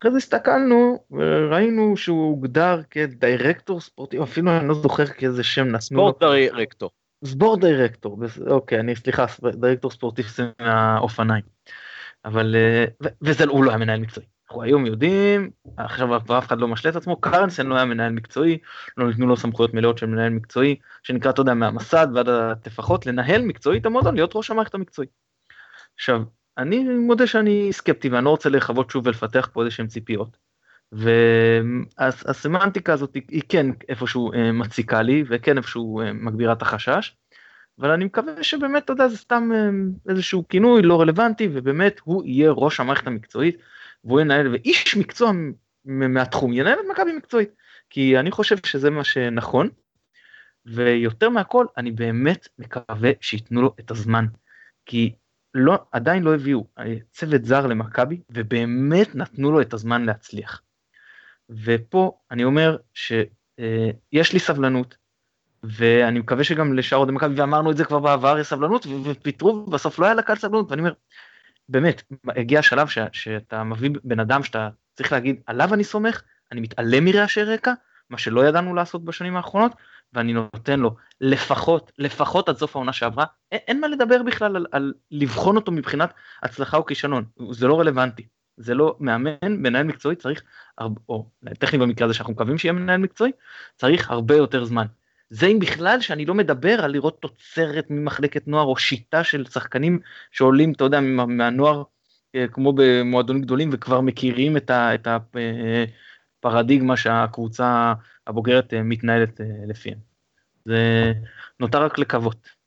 [0.00, 5.80] אחרי זה הסתכלנו וראינו שהוא הוגדר כדירקטור ספורטיבי, אפילו אני לא זוכר כאיזה שם נתנו
[5.80, 6.90] ספורט דירקטור.
[7.24, 8.18] ספורט דירקטור,
[8.50, 9.24] אוקיי, אני סליחה,
[9.60, 11.44] דירקטור ספורטיבי זה מהאופניים.
[12.24, 12.56] אבל,
[13.22, 14.26] וזה, הוא לא היה מנהל מקצועי.
[14.52, 18.12] אנחנו היום יודעים, עכשיו כבר אף אחד לא משלה את עצמו, קרנסן לא היה מנהל
[18.12, 18.58] מקצועי,
[18.96, 23.42] לא ניתנו לו סמכויות מלאות של מנהל מקצועי, שנקרא, אתה יודע, מהמסד ועד הטפחות, לנהל
[23.42, 25.08] מקצועי את המועדון, להיות ראש המערכת המקצועי.
[25.94, 26.22] עכשיו,
[26.58, 30.36] אני מודה שאני סקפטי ואני לא רוצה לחוות שוב ולפתח פה איזה שהם ציפיות.
[30.92, 37.16] והסמנטיקה הזאת היא כן איפשהו אה, מציקה לי וכן איפשהו אה, מגבירה את החשש.
[37.80, 39.68] אבל אני מקווה שבאמת, אתה יודע, זה סתם אה,
[40.08, 43.56] איזשהו כינוי לא רלוונטי ובאמת הוא יהיה ראש המערכת המקצועית
[44.04, 45.32] והוא ינהל, ואיש מקצוע
[45.84, 47.50] מהתחום ינהל את מכבי מקצועית,
[47.90, 49.68] כי אני חושב שזה מה שנכון,
[50.66, 54.26] ויותר מהכל אני באמת מקווה שייתנו לו את הזמן,
[54.86, 55.14] כי
[55.54, 60.62] לא, עדיין לא הביאו אה, צוות זר למכבי, ובאמת נתנו לו את הזמן להצליח.
[61.50, 63.20] ופה אני אומר שיש
[63.60, 64.96] אה, לי סבלנות,
[65.62, 69.98] ואני מקווה שגם לשאר אוהדי מכבי, ואמרנו את זה כבר בעבר, יש סבלנות, ופיטרו, ובסוף
[69.98, 70.92] לא היה לקהל סבלנות, ואני אומר,
[71.72, 72.02] באמת,
[72.36, 77.04] הגיע השלב ש, שאתה מביא בן אדם שאתה צריך להגיד, עליו אני סומך, אני מתעלם
[77.04, 77.72] מרעשי רקע,
[78.10, 79.72] מה שלא ידענו לעשות בשנים האחרונות,
[80.12, 84.66] ואני נותן לו לפחות, לפחות עד סוף העונה שעברה, אין, אין מה לדבר בכלל על,
[84.72, 88.26] על לבחון אותו מבחינת הצלחה או כישלון, זה לא רלוונטי.
[88.56, 90.42] זה לא מאמן, מנהל מקצועי צריך,
[91.08, 93.32] או טכני במקרה הזה שאנחנו מקווים שיהיה מנהל מקצועי,
[93.76, 94.86] צריך הרבה יותר זמן.
[95.32, 99.98] זה אם בכלל שאני לא מדבר על לראות תוצרת ממחלקת נוער או שיטה של שחקנים
[100.30, 101.82] שעולים, אתה יודע, מהנוער
[102.34, 105.08] אה, כמו במועדונים גדולים וכבר מכירים את
[106.38, 107.92] הפרדיגמה שהקבוצה
[108.26, 109.98] הבוגרת אה, מתנהלת אה, לפיהם.
[110.64, 111.12] זה
[111.60, 112.61] נותר רק לקוות.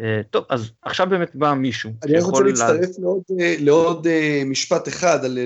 [0.00, 3.02] אה, טוב, אז עכשיו באמת בא מישהו אני רוצה להצטרף לה...
[3.02, 5.38] לעוד, אה, לעוד אה, משפט אחד, על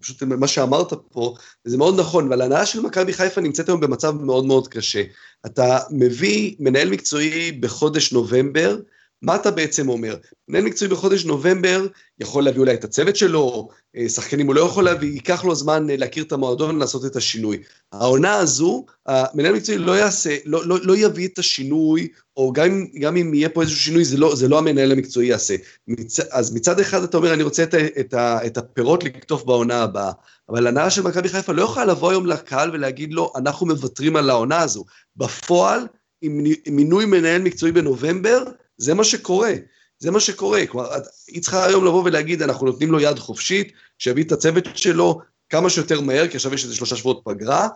[0.00, 1.34] פשוט מה שאמרת פה,
[1.66, 5.02] וזה מאוד נכון, אבל ההנאה של מכבי חיפה נמצאת היום במצב מאוד מאוד קשה.
[5.46, 8.78] אתה מביא מנהל מקצועי בחודש נובמבר,
[9.22, 10.16] מה אתה בעצם אומר?
[10.48, 11.86] מנהל מקצועי בחודש נובמבר
[12.20, 15.90] יכול להביא אולי את הצוות שלו, אה, שחקנים הוא לא יכול להביא, ייקח לו זמן
[15.90, 17.62] אה, להכיר את המועדון ולעשות את השינוי.
[17.92, 23.16] העונה הזו, המנהל מקצועי לא יעשה, לא, לא, לא יביא את השינוי, או גם, גם
[23.16, 25.54] אם יהיה פה איזשהו שינוי, זה לא, זה לא המנהל המקצועי יעשה.
[25.88, 28.14] מצ, אז מצד אחד אתה אומר, אני רוצה את, את,
[28.46, 30.12] את הפירות לקטוף בעונה הבאה,
[30.48, 34.30] אבל הנהלה של מכבי חיפה לא יכולה לבוא היום לקהל ולהגיד לו, אנחנו מוותרים על
[34.30, 34.84] העונה הזו.
[35.16, 35.86] בפועל,
[36.22, 38.44] עם מינוי מנהל מקצועי בנובמבר,
[38.78, 39.52] זה מה שקורה.
[39.98, 40.66] זה מה שקורה.
[40.66, 40.86] כלומר,
[41.28, 45.70] היא צריכה היום לבוא ולהגיד, אנחנו נותנים לו יד חופשית, שיביא את הצוות שלו כמה
[45.70, 47.68] שיותר מהר, כי עכשיו יש איזה שלושה שבועות פגרה.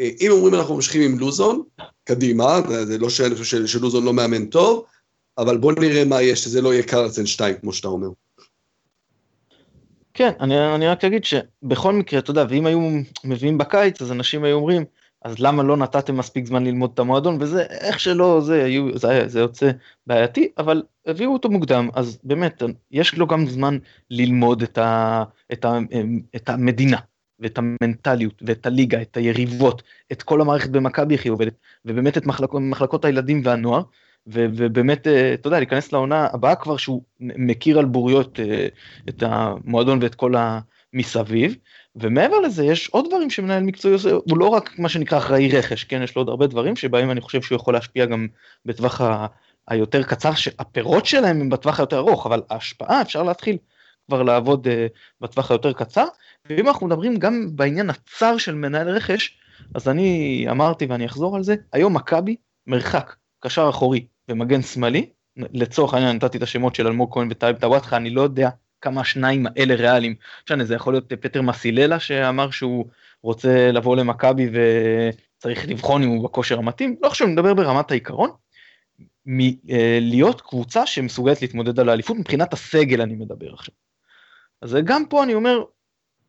[0.00, 1.62] אה, אם אומרים אנחנו ממשיכים עם לוזון,
[2.04, 4.84] קדימה, זה לא שאני חושב שלוזון לא מאמן טוב,
[5.38, 8.08] אבל בוא נראה מה יש, שזה לא יהיה קרלסן 2, כמו שאתה אומר.
[10.14, 12.80] כן, אני, אני רק אגיד שבכל מקרה, אתה יודע, ואם היו
[13.24, 14.84] מביאים בקיץ, אז אנשים היו אומרים,
[15.22, 19.28] אז למה לא נתתם מספיק זמן ללמוד את המועדון, וזה איך שלא, זה, היו, זה,
[19.28, 19.70] זה יוצא
[20.06, 23.78] בעייתי, אבל הביאו אותו מוקדם, אז באמת, יש לו גם זמן
[24.10, 25.78] ללמוד את, ה, את, ה,
[26.36, 26.98] את המדינה,
[27.40, 31.54] ואת המנטליות, ואת הליגה, את היריבות, את כל המערכת במכבי איך היא עובדת,
[31.84, 33.82] ובאמת את מחלק, מחלקות הילדים והנוער,
[34.26, 38.68] ו, ובאמת, אה, אתה יודע, להיכנס לעונה הבאה כבר שהוא מכיר על בוריות אה,
[39.08, 41.56] את המועדון ואת כל המסביב,
[41.96, 45.84] ומעבר לזה יש עוד דברים שמנהל מקצועי עושה, הוא לא רק מה שנקרא אחראי רכש,
[45.84, 48.26] כן, יש לו עוד הרבה דברים שבהם אני חושב שהוא יכול להשפיע גם
[48.64, 49.26] בטווח ה...
[49.68, 53.56] היותר קצר, שהפירות שלהם הם בטווח היותר ארוך, אבל ההשפעה אפשר להתחיל
[54.06, 54.70] כבר לעבוד uh,
[55.20, 56.04] בטווח היותר קצר,
[56.48, 59.38] ואם אנחנו מדברים גם בעניין הצר של מנהל רכש,
[59.74, 65.94] אז אני אמרתי ואני אחזור על זה, היום מכבי מרחק קשר אחורי ומגן שמאלי, לצורך
[65.94, 68.48] העניין נתתי את השמות של אלמוג כהן וטייב טוואטחה, אני לא יודע
[68.80, 70.14] כמה השניים האלה ריאליים.
[70.46, 72.86] משנה, זה יכול להיות פטר מסיללה שאמר שהוא
[73.22, 78.30] רוצה לבוא למכבי וצריך לבחון אם הוא בכושר המתאים, לא חשוב, נדבר ברמת העיקרון.
[79.26, 83.74] מלהיות קבוצה שמסוגלת להתמודד על האליפות מבחינת הסגל אני מדבר עכשיו.
[84.62, 85.62] אז גם פה אני אומר,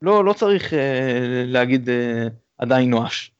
[0.02, 2.26] לא, לא צריך אה, להגיד אה,
[2.58, 3.32] עדיין נואש.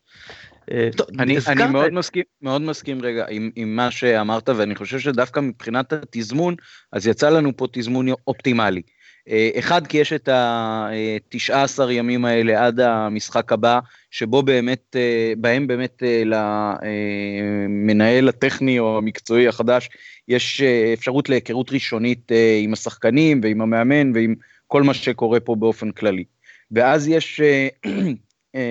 [0.71, 4.99] אה, טוב, אני, אני מאוד, מסכים, מאוד מסכים רגע עם, עם מה שאמרת ואני חושב
[4.99, 6.55] שדווקא מבחינת התזמון
[6.93, 8.81] אז יצא לנו פה תזמון אופטימלי.
[9.29, 13.79] אה, אחד, כי יש את ה-19 ימים האלה עד המשחק הבא,
[14.11, 19.89] שבו באמת, אה, בהם באמת למנהל הטכני או המקצועי החדש,
[20.27, 20.61] יש
[20.93, 22.31] אפשרות להיכרות ראשונית
[22.63, 24.35] עם השחקנים ועם המאמן ועם
[24.67, 26.23] כל מה שקורה פה באופן כללי.
[26.71, 27.41] ואז יש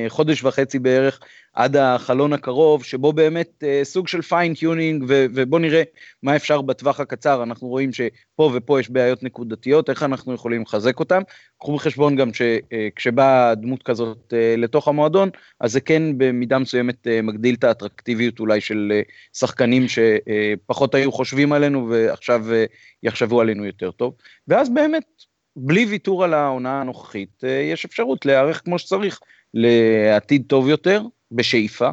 [0.09, 1.21] חודש וחצי בערך
[1.53, 5.83] עד החלון הקרוב, שבו באמת אה, סוג של fine tuning, ובוא נראה
[6.23, 11.01] מה אפשר בטווח הקצר, אנחנו רואים שפה ופה יש בעיות נקודתיות, איך אנחנו יכולים לחזק
[11.01, 11.23] אותם.
[11.61, 17.23] קחו בחשבון גם שכשבאה דמות כזאת אה, לתוך המועדון, אז זה כן במידה מסוימת אה,
[17.23, 22.65] מגדיל את האטרקטיביות אולי של אה, שחקנים שפחות היו חושבים עלינו ועכשיו אה,
[23.03, 24.15] יחשבו עלינו יותר טוב.
[24.49, 25.05] ואז באמת,
[25.57, 29.21] בלי ויתור על העונה הנוכחית, אה, יש אפשרות להיערך כמו שצריך
[29.55, 31.91] לעתיד טוב יותר, בשאיפה.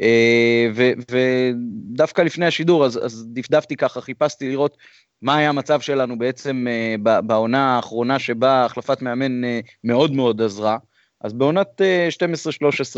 [0.00, 0.70] אה,
[1.10, 4.76] ודווקא לפני השידור, אז, אז דפדפתי ככה, חיפשתי לראות
[5.22, 10.78] מה היה המצב שלנו בעצם אה, בעונה האחרונה שבה החלפת מאמן אה, מאוד מאוד עזרה.
[11.20, 11.80] אז בעונת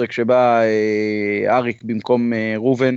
[0.03, 0.61] 12-13, כשבא
[1.49, 2.95] אריק במקום ראובן,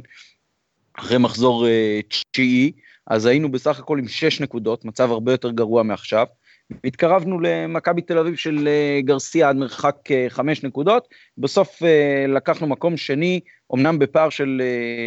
[0.93, 1.67] אחרי מחזור
[2.07, 2.71] תשיעי,
[3.07, 6.25] אז היינו בסך הכל עם 6 נקודות, מצב הרבה יותר גרוע מעכשיו.
[6.83, 12.67] והתקרבנו למכבי תל אביב של אה, גרסיה עד מרחק אה, חמש נקודות, בסוף אה, לקחנו
[12.67, 13.39] מקום שני,
[13.73, 14.61] אמנם בפער של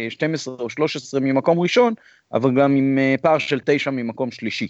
[0.09, 1.93] 12 או 13 ממקום ראשון,
[2.33, 4.67] אבל גם עם פער של 9 ממקום שלישי.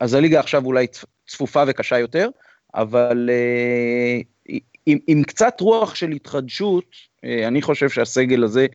[0.00, 0.86] אז הליגה עכשיו אולי
[1.26, 2.28] צפופה וקשה יותר,
[2.74, 3.30] אבל
[4.86, 6.84] עם, עם קצת רוח של התחדשות,
[7.24, 8.66] אני חושב שהסגל הזה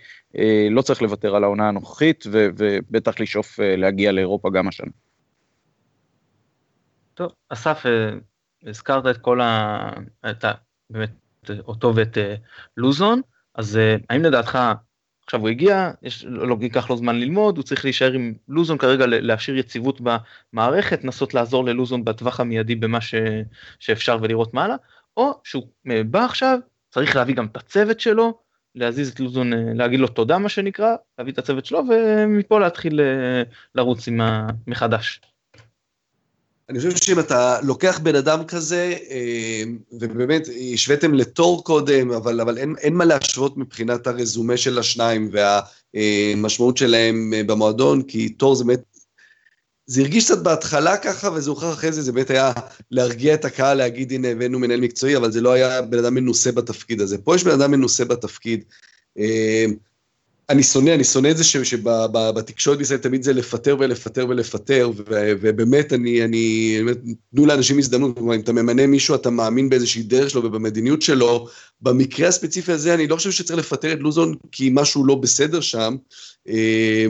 [0.71, 4.91] לא צריך לוותר על העונה הנוכחית, ובטח לשאוף להגיע לאירופה גם השנה.
[7.13, 8.11] טוב, אסף, אה,
[8.67, 9.89] הזכרת את כל ה...
[10.29, 10.51] את ה...
[10.89, 11.11] באמת,
[11.59, 12.35] אותו ואת אה,
[12.77, 13.21] לוזון,
[13.55, 14.59] אז אה, האם לדעתך,
[15.25, 18.77] עכשיו הוא הגיע, יש, לא, לא ייקח לו זמן ללמוד, הוא צריך להישאר עם לוזון
[18.77, 23.15] כרגע, להשאיר יציבות במערכת, לנסות לעזור ללוזון בטווח המיידי במה ש,
[23.79, 24.75] שאפשר ולראות מעלה,
[25.17, 25.63] או שהוא
[26.05, 28.39] בא עכשיו, צריך להביא גם את הצוות שלו,
[28.75, 32.99] להזיז את לוזון, להגיד לו תודה מה שנקרא, להביא את הצוות שלו ומפה להתחיל
[33.75, 34.21] לרוץ עם
[34.67, 35.21] מחדש.
[36.71, 42.57] אני חושב שאם אתה לוקח בן אדם כזה, אה, ובאמת השוויתם לתור קודם, אבל, אבל
[42.57, 45.31] אין, אין מה להשוות מבחינת הרזומה של השניים
[45.93, 48.81] והמשמעות שלהם אה, במועדון, כי תור זה באמת,
[49.85, 52.51] זה הרגיש קצת בהתחלה ככה, וזה הוכח אחרי זה, זה באמת היה
[52.91, 56.51] להרגיע את הקהל, להגיד הנה הבאנו מנהל מקצועי, אבל זה לא היה בן אדם מנוסה
[56.51, 57.17] בתפקיד הזה.
[57.17, 58.63] פה יש בן אדם מנוסה בתפקיד.
[60.51, 64.91] אני שונא, אני שונא את זה שבתקשורת בישראל תמיד זה לפטר ולפטר ולפטר,
[65.41, 66.77] ובאמת, אני, אני,
[67.35, 71.47] תנו לאנשים הזדמנות, כלומר, אם אתה ממנה מישהו, אתה מאמין באיזושהי דרך שלו ובמדיניות שלו.
[71.81, 75.95] במקרה הספציפי הזה, אני לא חושב שצריך לפטר את לוזון כי משהו לא בסדר שם.
[76.47, 77.05] אה,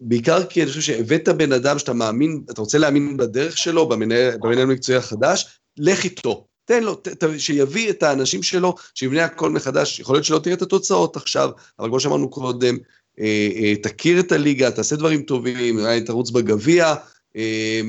[0.00, 4.60] בעיקר כי אני חושב שהבאת בן אדם שאתה מאמין, אתה רוצה להאמין בדרך שלו, במנהל
[4.60, 6.46] המקצועי החדש, לך איתו.
[6.64, 10.56] תן לו, ת, ת, שיביא את האנשים שלו, שיבנה הכל מחדש, יכול להיות שלא תראה
[10.56, 12.76] את התוצאות עכשיו, אבל כמו שאמרנו קודם,
[13.20, 16.94] אה, אה, תכיר את הליגה, תעשה דברים טובים, אולי תרוץ בגביע,
[17.36, 17.80] אה,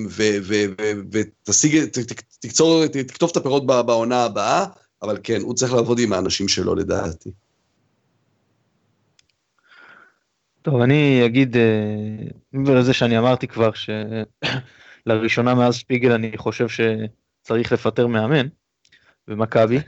[1.11, 1.85] ותשיג,
[2.39, 4.65] תקצור, תכתוב את הפירות בעונה הבאה,
[5.01, 7.31] אבל כן, הוא צריך לעבוד עם האנשים שלו לדעתי.
[10.61, 11.55] טוב, אני אגיד,
[12.53, 13.69] מעבר לזה שאני אמרתי כבר
[15.05, 18.47] שלראשונה מאז שפיגל אני חושב שצריך לפטר מאמן,
[19.27, 19.79] ומכבי,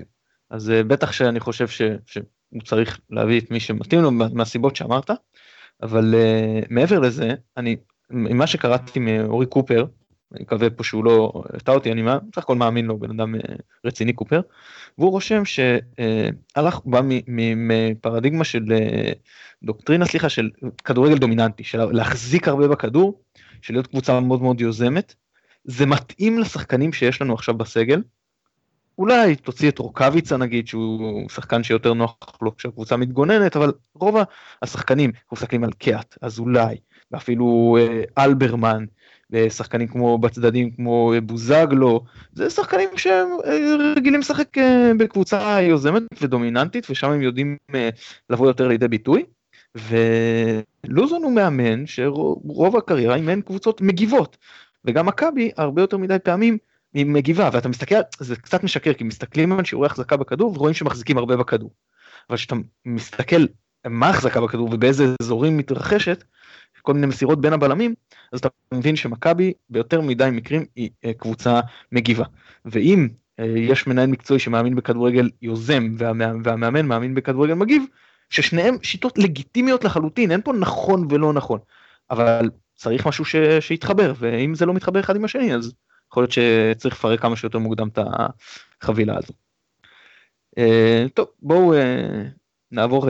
[0.49, 5.11] אז אה, בטח שאני חושב ש, שהוא צריך להביא את מי שמתאים לו מהסיבות שאמרת,
[5.83, 7.75] אבל uh, מעבר לזה, אני,
[8.09, 9.85] ממה שקראתי מאורי קופר,
[10.33, 13.39] אני מקווה פה שהוא לא הטע אותי, אני בסך הכל מאמין לו, בן אדם uh,
[13.85, 14.41] רציני קופר,
[14.97, 18.63] והוא רושם שהלך, בא מפרדיגמה של
[19.63, 20.49] דוקטרינה, סליחה, של
[20.83, 23.21] כדורגל דומיננטי, של להחזיק הרבה בכדור,
[23.61, 25.15] של להיות קבוצה מאוד מאוד יוזמת,
[25.63, 28.01] זה מתאים לשחקנים שיש לנו עכשיו בסגל,
[28.97, 34.15] אולי תוציא את רוקאביצה נגיד שהוא שחקן שיותר נוח לו כשהקבוצה מתגוננת אבל רוב
[34.61, 36.75] השחקנים אנחנו מסתכלים על קיאט אז אולי
[37.11, 38.85] ואפילו אה, אלברמן
[39.29, 46.87] ושחקנים כמו בצדדים כמו בוזגלו זה שחקנים שהם אה, רגילים לשחק אה, בקבוצה יוזמת ודומיננטית
[46.89, 47.89] ושם הם יודעים אה,
[48.29, 49.23] לבוא יותר לידי ביטוי.
[49.75, 54.37] ולוזון הוא מאמן שרוב הקריירה אימן קבוצות מגיבות
[54.85, 56.57] וגם מכבי הרבה יותר מדי פעמים
[56.97, 61.17] היא מגיבה ואתה מסתכל זה קצת משקר כי מסתכלים על שיעורי החזקה בכדור ורואים שמחזיקים
[61.17, 61.71] הרבה בכדור.
[62.29, 62.55] אבל כשאתה
[62.85, 63.45] מסתכל
[63.87, 66.23] מה החזקה בכדור ובאיזה אזורים מתרחשת
[66.81, 67.95] כל מיני מסירות בין הבלמים
[68.33, 71.59] אז אתה מבין שמכבי ביותר מדי מקרים היא אה, קבוצה
[71.91, 72.25] מגיבה
[72.65, 73.07] ואם
[73.39, 77.83] אה, יש מנהל מקצועי שמאמין בכדורגל יוזם והמאמן, והמאמן מאמין בכדורגל מגיב
[78.29, 81.59] ששניהם שיטות לגיטימיות לחלוטין אין פה נכון ולא נכון
[82.11, 83.35] אבל צריך משהו ש...
[83.59, 85.73] שיתחבר ואם זה לא מתחבר אחד עם השני אז
[86.11, 87.99] יכול להיות שצריך לפרק כמה שיותר מוקדם את
[88.81, 89.33] החבילה הזו.
[90.59, 91.77] Uh, טוב, בואו uh,
[92.71, 93.07] נעבור,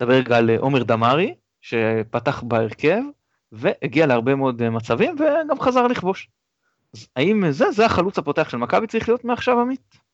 [0.00, 3.00] לדבר uh, רגע על עומר דמארי, שפתח בהרכב,
[3.52, 6.28] והגיע להרבה מאוד מצבים, וגם חזר לכבוש.
[6.94, 10.04] אז האם זה, זה החלוץ הפותח של מכבי צריך להיות מעכשיו עמית?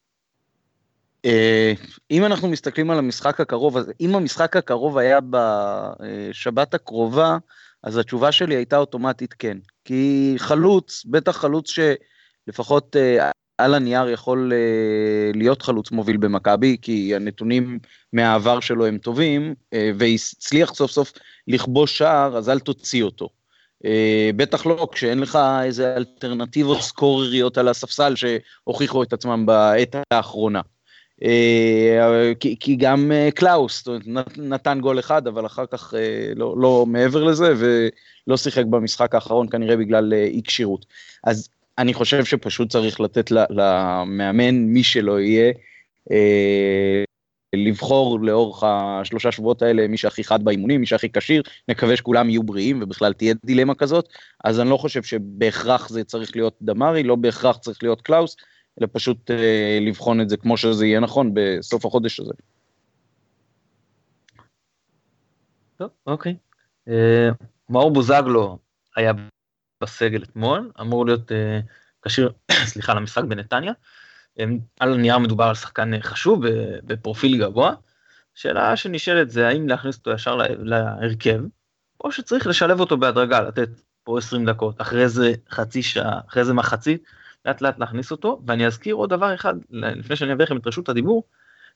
[2.10, 7.38] אם אנחנו מסתכלים על המשחק הקרוב, אז אם המשחק הקרוב היה בשבת הקרובה,
[7.82, 9.58] אז התשובה שלי הייתה אוטומטית כן.
[9.84, 17.14] כי חלוץ, בטח חלוץ שלפחות אה, על הנייר יכול אה, להיות חלוץ מוביל במכבי, כי
[17.14, 17.78] הנתונים
[18.12, 21.12] מהעבר שלו הם טובים, אה, והצליח סוף סוף
[21.48, 23.28] לכבוש שער, אז אל תוציא אותו.
[23.84, 30.60] אה, בטח לא כשאין לך איזה אלטרנטיבות סקורריות על הספסל שהוכיחו את עצמם בעת האחרונה.
[31.24, 33.88] אה, כי, כי גם אה, קלאוס
[34.36, 39.48] נתן גול אחד, אבל אחר כך אה, לא, לא מעבר לזה, ולא שיחק במשחק האחרון
[39.50, 40.86] כנראה בגלל אי כשירות.
[41.24, 45.52] אז אני חושב שפשוט צריך לתת למאמן, מי שלא יהיה,
[47.54, 52.42] לבחור לאורך השלושה שבועות האלה מי שהכי חד באימונים, מי שהכי כשיר, נקווה שכולם יהיו
[52.42, 54.08] בריאים ובכלל תהיה דילמה כזאת,
[54.44, 58.36] אז אני לא חושב שבהכרח זה צריך להיות דמרי, לא בהכרח צריך להיות קלאוס,
[58.78, 62.32] אלא פשוט אה, לבחון את זה כמו שזה יהיה נכון בסוף החודש הזה.
[65.76, 66.36] טוב, אוקיי.
[66.88, 67.28] אה,
[67.68, 68.58] מאור בוזגלו
[68.96, 69.12] היה
[69.82, 71.60] בסגל אתמול, אמור להיות אה,
[72.02, 72.32] כשיר,
[72.72, 73.72] סליחה, למשחק בנתניה.
[74.80, 76.46] על הנייר מדובר על שחקן חשוב
[76.84, 77.74] בפרופיל גבוה.
[78.34, 81.40] שאלה שנשאלת זה האם להכניס אותו ישר להרכב,
[82.04, 83.68] או שצריך לשלב אותו בהדרגה, לתת
[84.04, 87.02] פה 20 דקות, אחרי זה חצי שעה, אחרי זה מחצית,
[87.44, 90.88] לאט לאט להכניס אותו, ואני אזכיר עוד דבר אחד, לפני שאני אעביר לכם את רשות
[90.88, 91.24] הדיבור,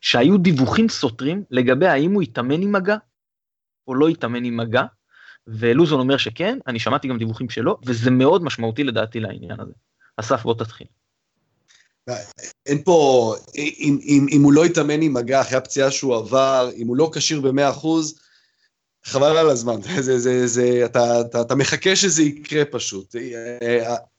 [0.01, 2.97] שהיו דיווחים סותרים לגבי האם הוא יתאמן עם מגע,
[3.89, 4.85] או לא יתאמן עם מגע,
[5.47, 9.73] ולוזון אומר שכן, אני שמעתי גם דיווחים שלו, וזה מאוד משמעותי לדעתי לעניין הזה.
[10.17, 10.87] אסף, בוא תתחיל.
[12.67, 16.87] אין פה, אם, אם, אם הוא לא יתאמן עם מגע אחרי הפציעה שהוא עבר, אם
[16.87, 17.87] הוא לא כשיר ב-100%,
[19.05, 23.17] חבל על הזמן, זה, זה, זה, אתה, אתה, אתה מחכה שזה יקרה פשוט.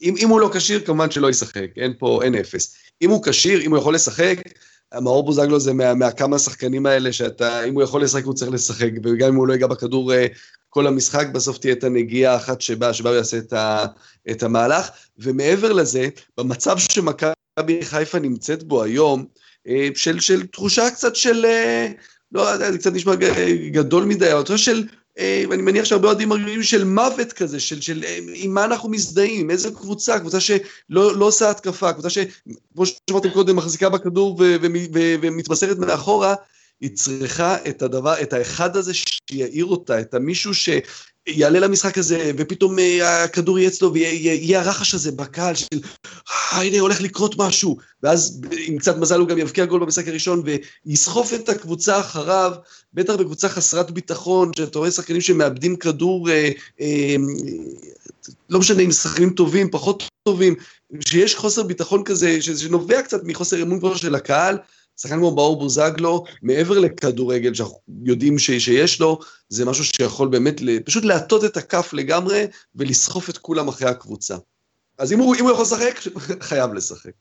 [0.01, 2.75] אם, אם הוא לא כשיר, כמובן שלא ישחק, אין פה, אין אפס.
[3.01, 4.37] אם הוא כשיר, אם הוא יכול לשחק,
[5.01, 8.91] מאור בוזגלו זה מה, מהכמה שחקנים האלה שאתה, אם הוא יכול לשחק, הוא צריך לשחק,
[9.03, 10.27] וגם אם הוא לא ייגע בכדור אה,
[10.69, 13.85] כל המשחק, בסוף תהיה את הנגיעה האחת שבה, שבה הוא יעשה את, ה,
[14.31, 14.89] את המהלך.
[15.17, 16.07] ומעבר לזה,
[16.37, 19.25] במצב שמכבי חיפה נמצאת בו היום,
[19.67, 21.45] אה, של, של תחושה קצת של...
[22.35, 23.15] אה, לא, זה קצת נשמע
[23.71, 24.83] גדול מדי, אבל תחושה של
[25.49, 28.03] ואני מניח שהרבה אוהדים מרגישים של מוות כזה, של, של
[28.33, 33.29] עם מה אנחנו מזדהים, עם איזה קבוצה, קבוצה שלא לא עושה התקפה, קבוצה שכמו שאמרתם
[33.29, 34.41] קודם, מחזיקה בכדור
[35.21, 36.35] ומתבשרת מאחורה,
[36.81, 40.53] היא צריכה את הדבר, את האחד הזה שיעיר אותה, את המישהו
[41.29, 45.79] שיעלה למשחק הזה, ופתאום אה, הכדור יהיה אצלו, ויהיה הרחש הזה בקהל של,
[46.31, 50.43] אה, הנה הולך לקרות משהו, ואז עם קצת מזל הוא גם יבקיע גול במשחק הראשון,
[50.85, 52.51] ויסחוף את הקבוצה אחריו,
[52.93, 56.49] בטח בקבוצה חסרת ביטחון, שאתה רואה שחקנים שמאבדים כדור, אה,
[56.81, 57.15] אה,
[58.49, 60.55] לא משנה אם שחקנים טובים, פחות טובים,
[60.99, 64.57] שיש חוסר ביטחון כזה, שנובע קצת מחוסר אמון כבר של הקהל,
[64.97, 69.19] שחקן כמו באור בוזגלו, מעבר לכדורגל שאנחנו יודעים ש, שיש לו,
[69.49, 74.35] זה משהו שיכול באמת פשוט להטות את הכף לגמרי ולסחוף את כולם אחרי הקבוצה.
[74.97, 75.99] אז אם הוא, אם הוא יכול לשחק,
[76.49, 77.11] חייב לשחק.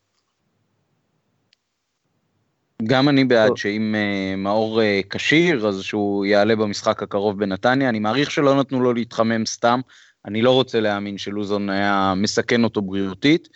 [2.83, 7.89] גם אני בעד שאם uh, מאור uh, כשיר, אז שהוא יעלה במשחק הקרוב בנתניה.
[7.89, 9.81] אני מעריך שלא נתנו לו להתחמם סתם.
[10.27, 13.49] אני לא רוצה להאמין שלוזון היה מסכן אותו בריאותית.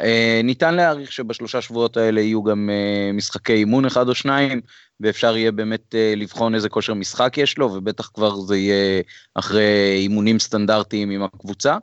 [0.00, 4.60] Uh, ניתן להעריך שבשלושה שבועות האלה יהיו גם uh, משחקי אימון אחד או שניים,
[5.00, 9.02] ואפשר יהיה באמת uh, לבחון איזה כושר משחק יש לו, ובטח כבר זה יהיה
[9.34, 11.76] אחרי אימונים סטנדרטיים עם הקבוצה.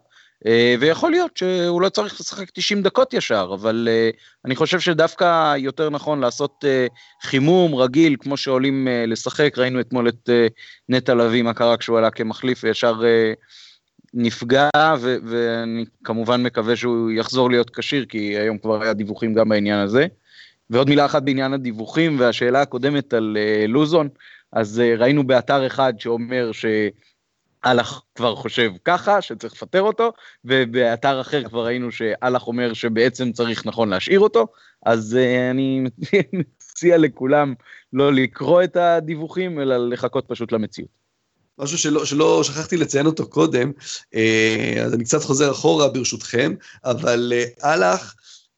[0.79, 3.87] ויכול להיות שהוא לא צריך לשחק 90 דקות ישר, אבל
[4.45, 6.65] אני חושב שדווקא יותר נכון לעשות
[7.23, 10.29] חימום רגיל, כמו שעולים לשחק, ראינו אתמול את
[10.89, 13.01] נטע לביא, מה קרה כשהוא עלה כמחליף, וישר...
[14.13, 19.49] נפגע, ו- ואני כמובן מקווה שהוא יחזור להיות כשיר, כי היום כבר היה דיווחים גם
[19.49, 20.07] בעניין הזה.
[20.69, 24.09] ועוד מילה אחת בעניין הדיווחים, והשאלה הקודמת על uh, לוזון,
[24.51, 30.11] אז uh, ראינו באתר אחד שאומר שאלח כבר חושב ככה, שצריך לפטר אותו,
[30.45, 34.47] ובאתר אחר כבר ראינו שאלח אומר שבעצם צריך נכון להשאיר אותו,
[34.85, 35.83] אז uh, אני
[36.33, 37.53] מציע לכולם
[37.93, 41.06] לא לקרוא את הדיווחים, אלא לחכות פשוט למציאות.
[41.59, 43.71] משהו שלא, שלא שכחתי לציין אותו קודם,
[44.15, 46.53] אה, אז אני קצת חוזר אחורה ברשותכם,
[46.85, 47.33] אבל
[47.63, 48.13] אהלך,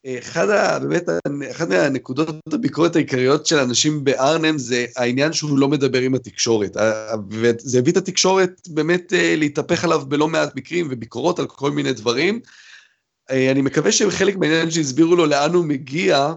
[0.05, 0.47] אה, אחד,
[0.81, 1.09] באמת,
[1.51, 6.77] אחד מהנקודות הביקורת העיקריות של אנשים בארנם זה העניין שהוא לא מדבר עם התקשורת.
[7.29, 11.93] וזה הביא את התקשורת באמת אה, להתהפך עליו בלא מעט מקרים וביקורות על כל מיני
[11.93, 12.39] דברים.
[13.51, 16.33] אני מקווה שהם חלק מהעניין שהסבירו לו לאן הוא מגיע,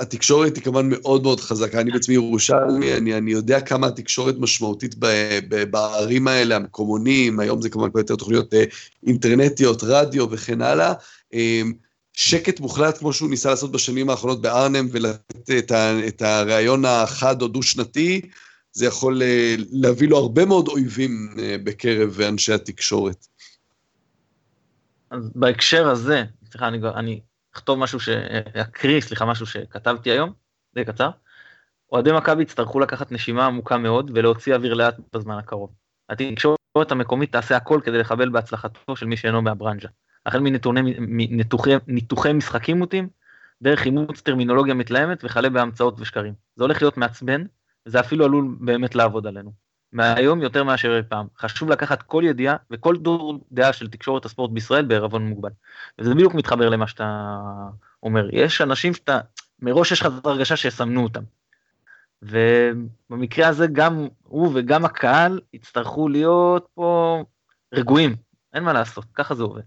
[0.00, 4.94] התקשורת היא כמובן מאוד מאוד חזקה, אני בעצמי ירושלמי, אני, אני יודע כמה התקשורת משמעותית
[4.98, 5.06] ב,
[5.48, 8.64] ב, בערים האלה, המקומונים, היום זה כמובן כבר יותר תוכניות אה,
[9.06, 10.92] אינטרנטיות, רדיו וכן הלאה.
[11.34, 11.62] אה,
[12.12, 15.72] שקט מוחלט כמו שהוא ניסה לעשות בשנים האחרונות בארנם ולתת את,
[16.08, 18.20] את הרעיון החד או דו-שנתי,
[18.72, 21.34] זה יכול אה, להביא לו הרבה מאוד אויבים
[21.64, 23.26] בקרב אנשי התקשורת.
[25.10, 27.20] אז בהקשר הזה, סליחה, אני, אני
[27.56, 28.08] אכתוב משהו ש...
[28.54, 30.32] אקריא, סליחה, משהו שכתבתי היום,
[30.74, 31.10] די קצר.
[31.92, 35.70] אוהדי מכבי יצטרכו לקחת נשימה עמוקה מאוד ולהוציא אוויר לאט בזמן הקרוב.
[36.08, 39.88] התקשורת המקומית תעשה הכל כדי לחבל בהצלחתו של מי שאינו מהברנז'ה.
[40.26, 40.40] החל
[41.86, 43.08] מניתוחי משחקים מוטים,
[43.62, 46.34] דרך אימוץ טרמינולוגיה מתלהמת וכלה בהמצאות ושקרים.
[46.56, 47.44] זה הולך להיות מעצבן,
[47.86, 49.65] וזה אפילו עלול באמת לעבוד עלינו.
[49.96, 51.26] מהיום יותר מאשר אי פעם.
[51.38, 55.50] חשוב לקחת כל ידיעה וכל דור דעה של תקשורת הספורט בישראל בערבון מוגבל.
[55.98, 57.36] וזה בדיוק מתחבר למה שאתה
[58.02, 58.28] אומר.
[58.32, 59.20] יש אנשים שאתה,
[59.62, 61.22] מראש יש לך את הרגשה שיסמנו אותם.
[62.22, 67.22] ובמקרה הזה גם הוא וגם הקהל יצטרכו להיות פה
[67.74, 68.16] רגועים,
[68.54, 69.62] אין מה לעשות, ככה זה עובד.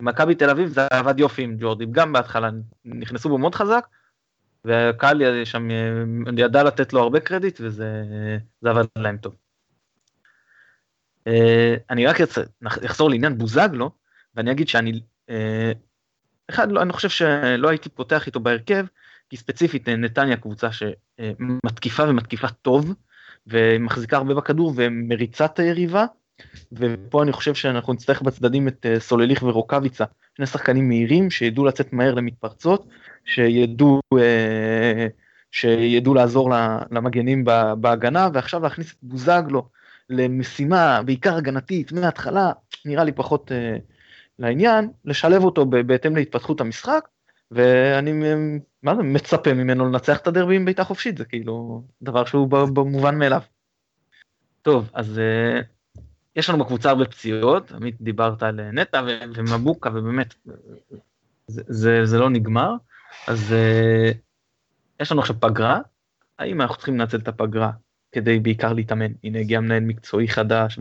[0.00, 2.50] מכבי תל אביב זה עבד יופי עם ג'ורדי, גם בהתחלה
[2.84, 3.86] נכנסו בו מאוד חזק,
[4.64, 5.68] והקהל שם
[6.36, 8.04] ידע לתת לו הרבה קרדיט וזה
[8.64, 9.34] עבד להם טוב.
[11.26, 12.16] אה, אני רק
[12.86, 13.90] אחזור לעניין בוזגלו,
[14.34, 15.00] ואני אגיד שאני,
[15.30, 15.72] אה,
[16.50, 18.86] אחד, לא, אני חושב שלא הייתי פותח איתו בהרכב,
[19.30, 22.94] כי ספציפית אה, נתניה קבוצה שמתקיפה ומתקיפה טוב,
[23.46, 26.04] ומחזיקה הרבה בכדור ומריצה את היריבה,
[26.72, 30.04] ופה אני חושב שאנחנו נצטרך בצדדים את סולליך ורוקאביצה,
[30.36, 32.86] שני שחקנים מהירים שידעו לצאת מהר למתפרצות,
[33.24, 35.06] שידעו, אה,
[35.50, 36.50] שידעו לעזור
[36.90, 37.44] למגנים
[37.80, 39.68] בהגנה, ועכשיו להכניס את בוזגלו
[40.10, 42.52] למשימה בעיקר הגנתית מההתחלה,
[42.84, 43.76] נראה לי פחות אה,
[44.38, 47.08] לעניין, לשלב אותו בהתאם להתפתחות המשחק,
[47.50, 48.12] ואני
[48.82, 53.18] מה זה, מצפה ממנו לנצח את הדרבי עם בעיטה חופשית, זה כאילו דבר שהוא במובן
[53.18, 53.40] מאליו.
[54.62, 55.60] טוב, אז אה,
[56.36, 59.02] יש לנו בקבוצה הרבה פציעות, עמית דיברת על נטע
[59.36, 60.34] ומבוקה, ובאמת,
[61.46, 62.74] זה, זה, זה לא נגמר.
[63.26, 64.16] אז uh,
[65.00, 65.80] יש לנו עכשיו פגרה,
[66.38, 67.70] האם אנחנו צריכים לנצל את הפגרה
[68.12, 69.12] כדי בעיקר להתאמן?
[69.24, 70.78] הנה הגיע מנהל מקצועי חדש,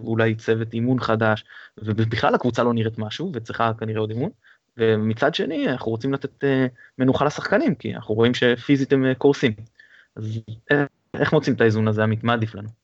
[0.00, 1.44] ואולי צוות אימון חדש,
[1.78, 4.30] ובכלל הקבוצה לא נראית משהו, וצריכה כנראה עוד אימון.
[4.76, 6.46] ומצד שני אנחנו רוצים לתת uh,
[6.98, 9.52] מנוחה לשחקנים, כי אנחנו רואים שפיזית הם קורסים.
[10.16, 10.40] אז
[11.14, 12.24] איך מוצאים את האיזון הזה, עמית?
[12.24, 12.79] מה עדיף לנו?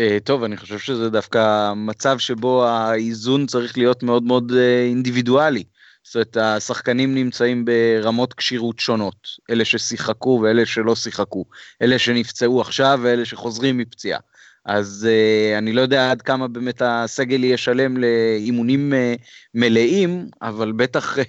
[0.00, 4.54] Uh, טוב, אני חושב שזה דווקא מצב שבו האיזון צריך להיות מאוד מאוד uh,
[4.88, 5.64] אינדיבידואלי.
[6.02, 11.44] זאת אומרת, השחקנים נמצאים ברמות כשירות שונות, אלה ששיחקו ואלה שלא שיחקו,
[11.82, 14.20] אלה שנפצעו עכשיו ואלה שחוזרים מפציעה.
[14.66, 19.22] אז uh, אני לא יודע עד כמה באמת הסגל יהיה שלם לאימונים uh,
[19.54, 21.22] מלאים, אבל בטח uh,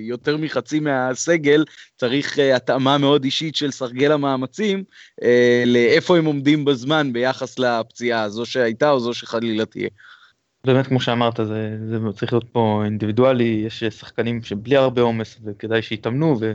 [0.00, 1.64] יותר מחצי מהסגל
[1.96, 4.84] צריך uh, התאמה מאוד אישית של סרגל המאמצים
[5.20, 5.24] uh,
[5.66, 9.88] לאיפה הם עומדים בזמן ביחס לפציעה, זו שהייתה או זו שחלילה תהיה.
[10.66, 15.82] באמת כמו שאמרת זה, זה צריך להיות פה אינדיבידואלי, יש שחקנים שבלי הרבה עומס וכדאי
[15.82, 16.52] שיתאמנו ו...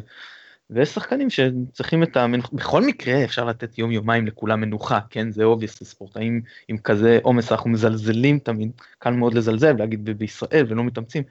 [0.70, 5.44] ויש שחקנים שצריכים את המנוחה, בכל מקרה אפשר לתת יום יומיים לכולם מנוחה, כן זה
[5.44, 11.24] obvious, ספורטאים עם כזה עומס אנחנו מזלזלים תמיד, קל מאוד לזלזל ולהגיד בישראל ולא מתאמצים,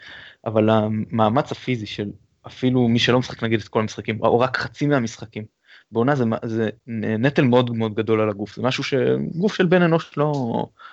[0.44, 2.10] אבל המאמץ הפיזי של
[2.46, 5.44] אפילו מי שלא משחק נגיד את כל המשחקים, או רק חצי מהמשחקים,
[5.92, 6.70] בעונה זה, זה
[7.18, 10.32] נטל מאוד מאוד גדול על הגוף, זה משהו שגוף של בן אנוש לא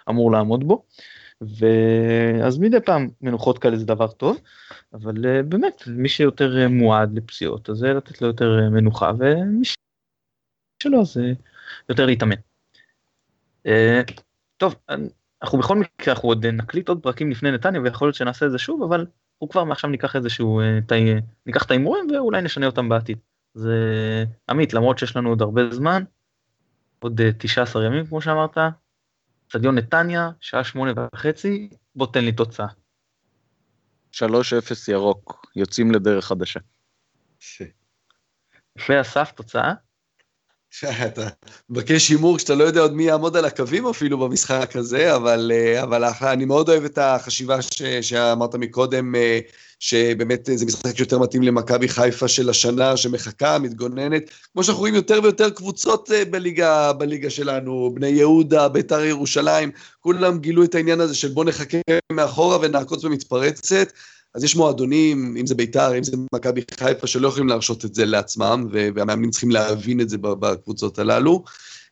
[0.09, 0.83] אמור לעמוד בו.
[1.59, 4.41] ואז מדי פעם מנוחות כאלה זה דבר טוב,
[4.93, 9.11] אבל אה, באמת מי שיותר אה, מועד לפציעות אז זה לתת לו יותר אה, מנוחה
[9.17, 9.65] ומי
[10.83, 11.33] שלא זה
[11.89, 12.35] יותר להתאמן.
[14.57, 14.75] טוב,
[15.41, 18.57] אנחנו בכל מקרה אנחנו עוד נקליט עוד פרקים לפני נתניה ויכול להיות שנעשה את זה
[18.57, 20.61] שוב אבל אנחנו כבר מעכשיו ניקח איזשהו,
[21.45, 23.17] ניקח את ההימורים ואולי נשנה אותם בעתיד.
[23.53, 23.75] זה
[24.49, 26.03] עמית למרות שיש לנו עוד הרבה זמן,
[26.99, 28.57] עוד 19 ימים כמו שאמרת,
[29.53, 32.65] אצטדיון נתניה, שעה שמונה וחצי, בוא תן לי תוצאה.
[34.11, 34.21] 3-0
[34.87, 36.59] ירוק, יוצאים לדרך חדשה.
[38.77, 39.73] יפה אסף, תוצאה?
[41.07, 41.27] אתה
[41.69, 45.83] מבקש הימור כשאתה לא יודע עוד מי יעמוד על הקווים אפילו במשחק הזה, אבל, אה,
[45.83, 49.39] אבל אני מאוד אוהב את החשיבה ש, שאמרת מקודם, אה,
[49.79, 54.29] שבאמת זה משחק שיותר מתאים למכבי חיפה של השנה, שמחכה, מתגוננת.
[54.53, 60.39] כמו שאנחנו רואים יותר ויותר קבוצות אה, בליגה, בליגה שלנו, בני יהודה, בית"ר ירושלים, כולם
[60.39, 61.77] גילו את העניין הזה של בוא נחכה
[62.11, 63.87] מאחורה ונעקוץ במתפרצת.
[64.35, 68.05] אז יש מועדונים, אם זה בית"ר, אם זה מכבי חיפה, שלא יכולים להרשות את זה
[68.05, 71.43] לעצמם, והמאמנים צריכים להבין את זה בקבוצות הללו.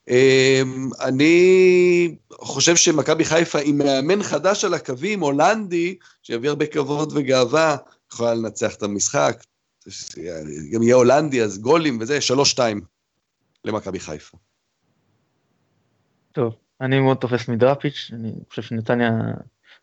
[0.10, 7.78] אמ, אני חושב שמכבי חיפה עם מאמן חדש על הקווים, הולנדי, שיביא הרבה כבוד וגאווה,
[8.14, 9.44] יכולה לנצח את המשחק.
[10.72, 12.82] גם יהיה הולנדי, אז גולים וזה, שלוש-שתיים
[13.66, 14.38] למכבי חיפה.
[16.32, 19.12] טוב, אני מאוד תופס מדראפיץ', אני חושב שנתניה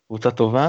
[0.06, 0.68] קבוצה טובה.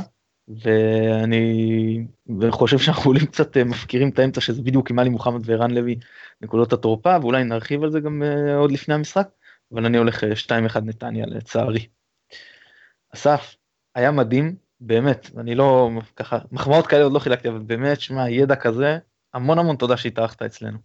[0.49, 2.05] ואני
[2.49, 5.99] חושב שאנחנו עולים קצת אה, מפקירים את האמצע שזה בדיוק עם עלי מוחמד וערן לוי
[6.41, 9.27] נקודות התורפה ואולי נרחיב על זה גם אה, עוד לפני המשחק
[9.73, 11.87] אבל אני הולך 2-1 אה, נתניה לצערי.
[13.15, 13.55] אסף
[13.95, 18.55] היה מדהים באמת אני לא ככה מחמאות כאלה עוד לא חילקתי אבל באמת שמע ידע
[18.55, 18.97] כזה
[19.33, 20.77] המון המון תודה שהתארחת אצלנו.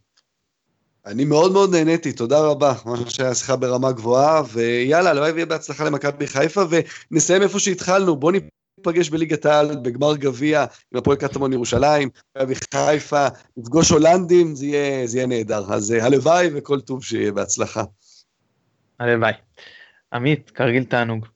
[1.06, 5.84] אני מאוד מאוד נהניתי, תודה רבה, ממש היה שיחה ברמה גבוהה, ויאללה, הלוואי ויהיה בהצלחה
[5.84, 6.62] למכבי חיפה,
[7.10, 8.32] ונסיים איפה שהתחלנו, בוא
[8.86, 13.26] ניפגש בליגת העל, בגמר גביע, עם הפועל קטמון ירושלים, מכבי חיפה,
[13.56, 15.74] נפגוש הולנדים, זה יהיה, זה יהיה נהדר.
[15.74, 17.82] אז אה, הלוואי וכל טוב שיהיה בהצלחה.
[19.00, 19.32] הלוואי.
[20.12, 21.26] עמית, כרגיל תענוג.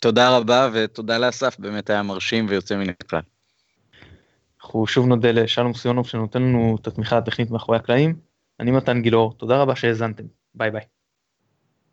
[0.00, 3.20] תודה רבה ותודה לאסף, באמת היה מרשים ויוצא מן הכלל.
[4.62, 8.16] אנחנו שוב נודה לשלום סיונוב שנותן לנו את התמיכה הטכנית מאחורי הקלעים.
[8.60, 10.97] אני מתן גילאור, תודה רבה שהאזנתם, ביי ביי.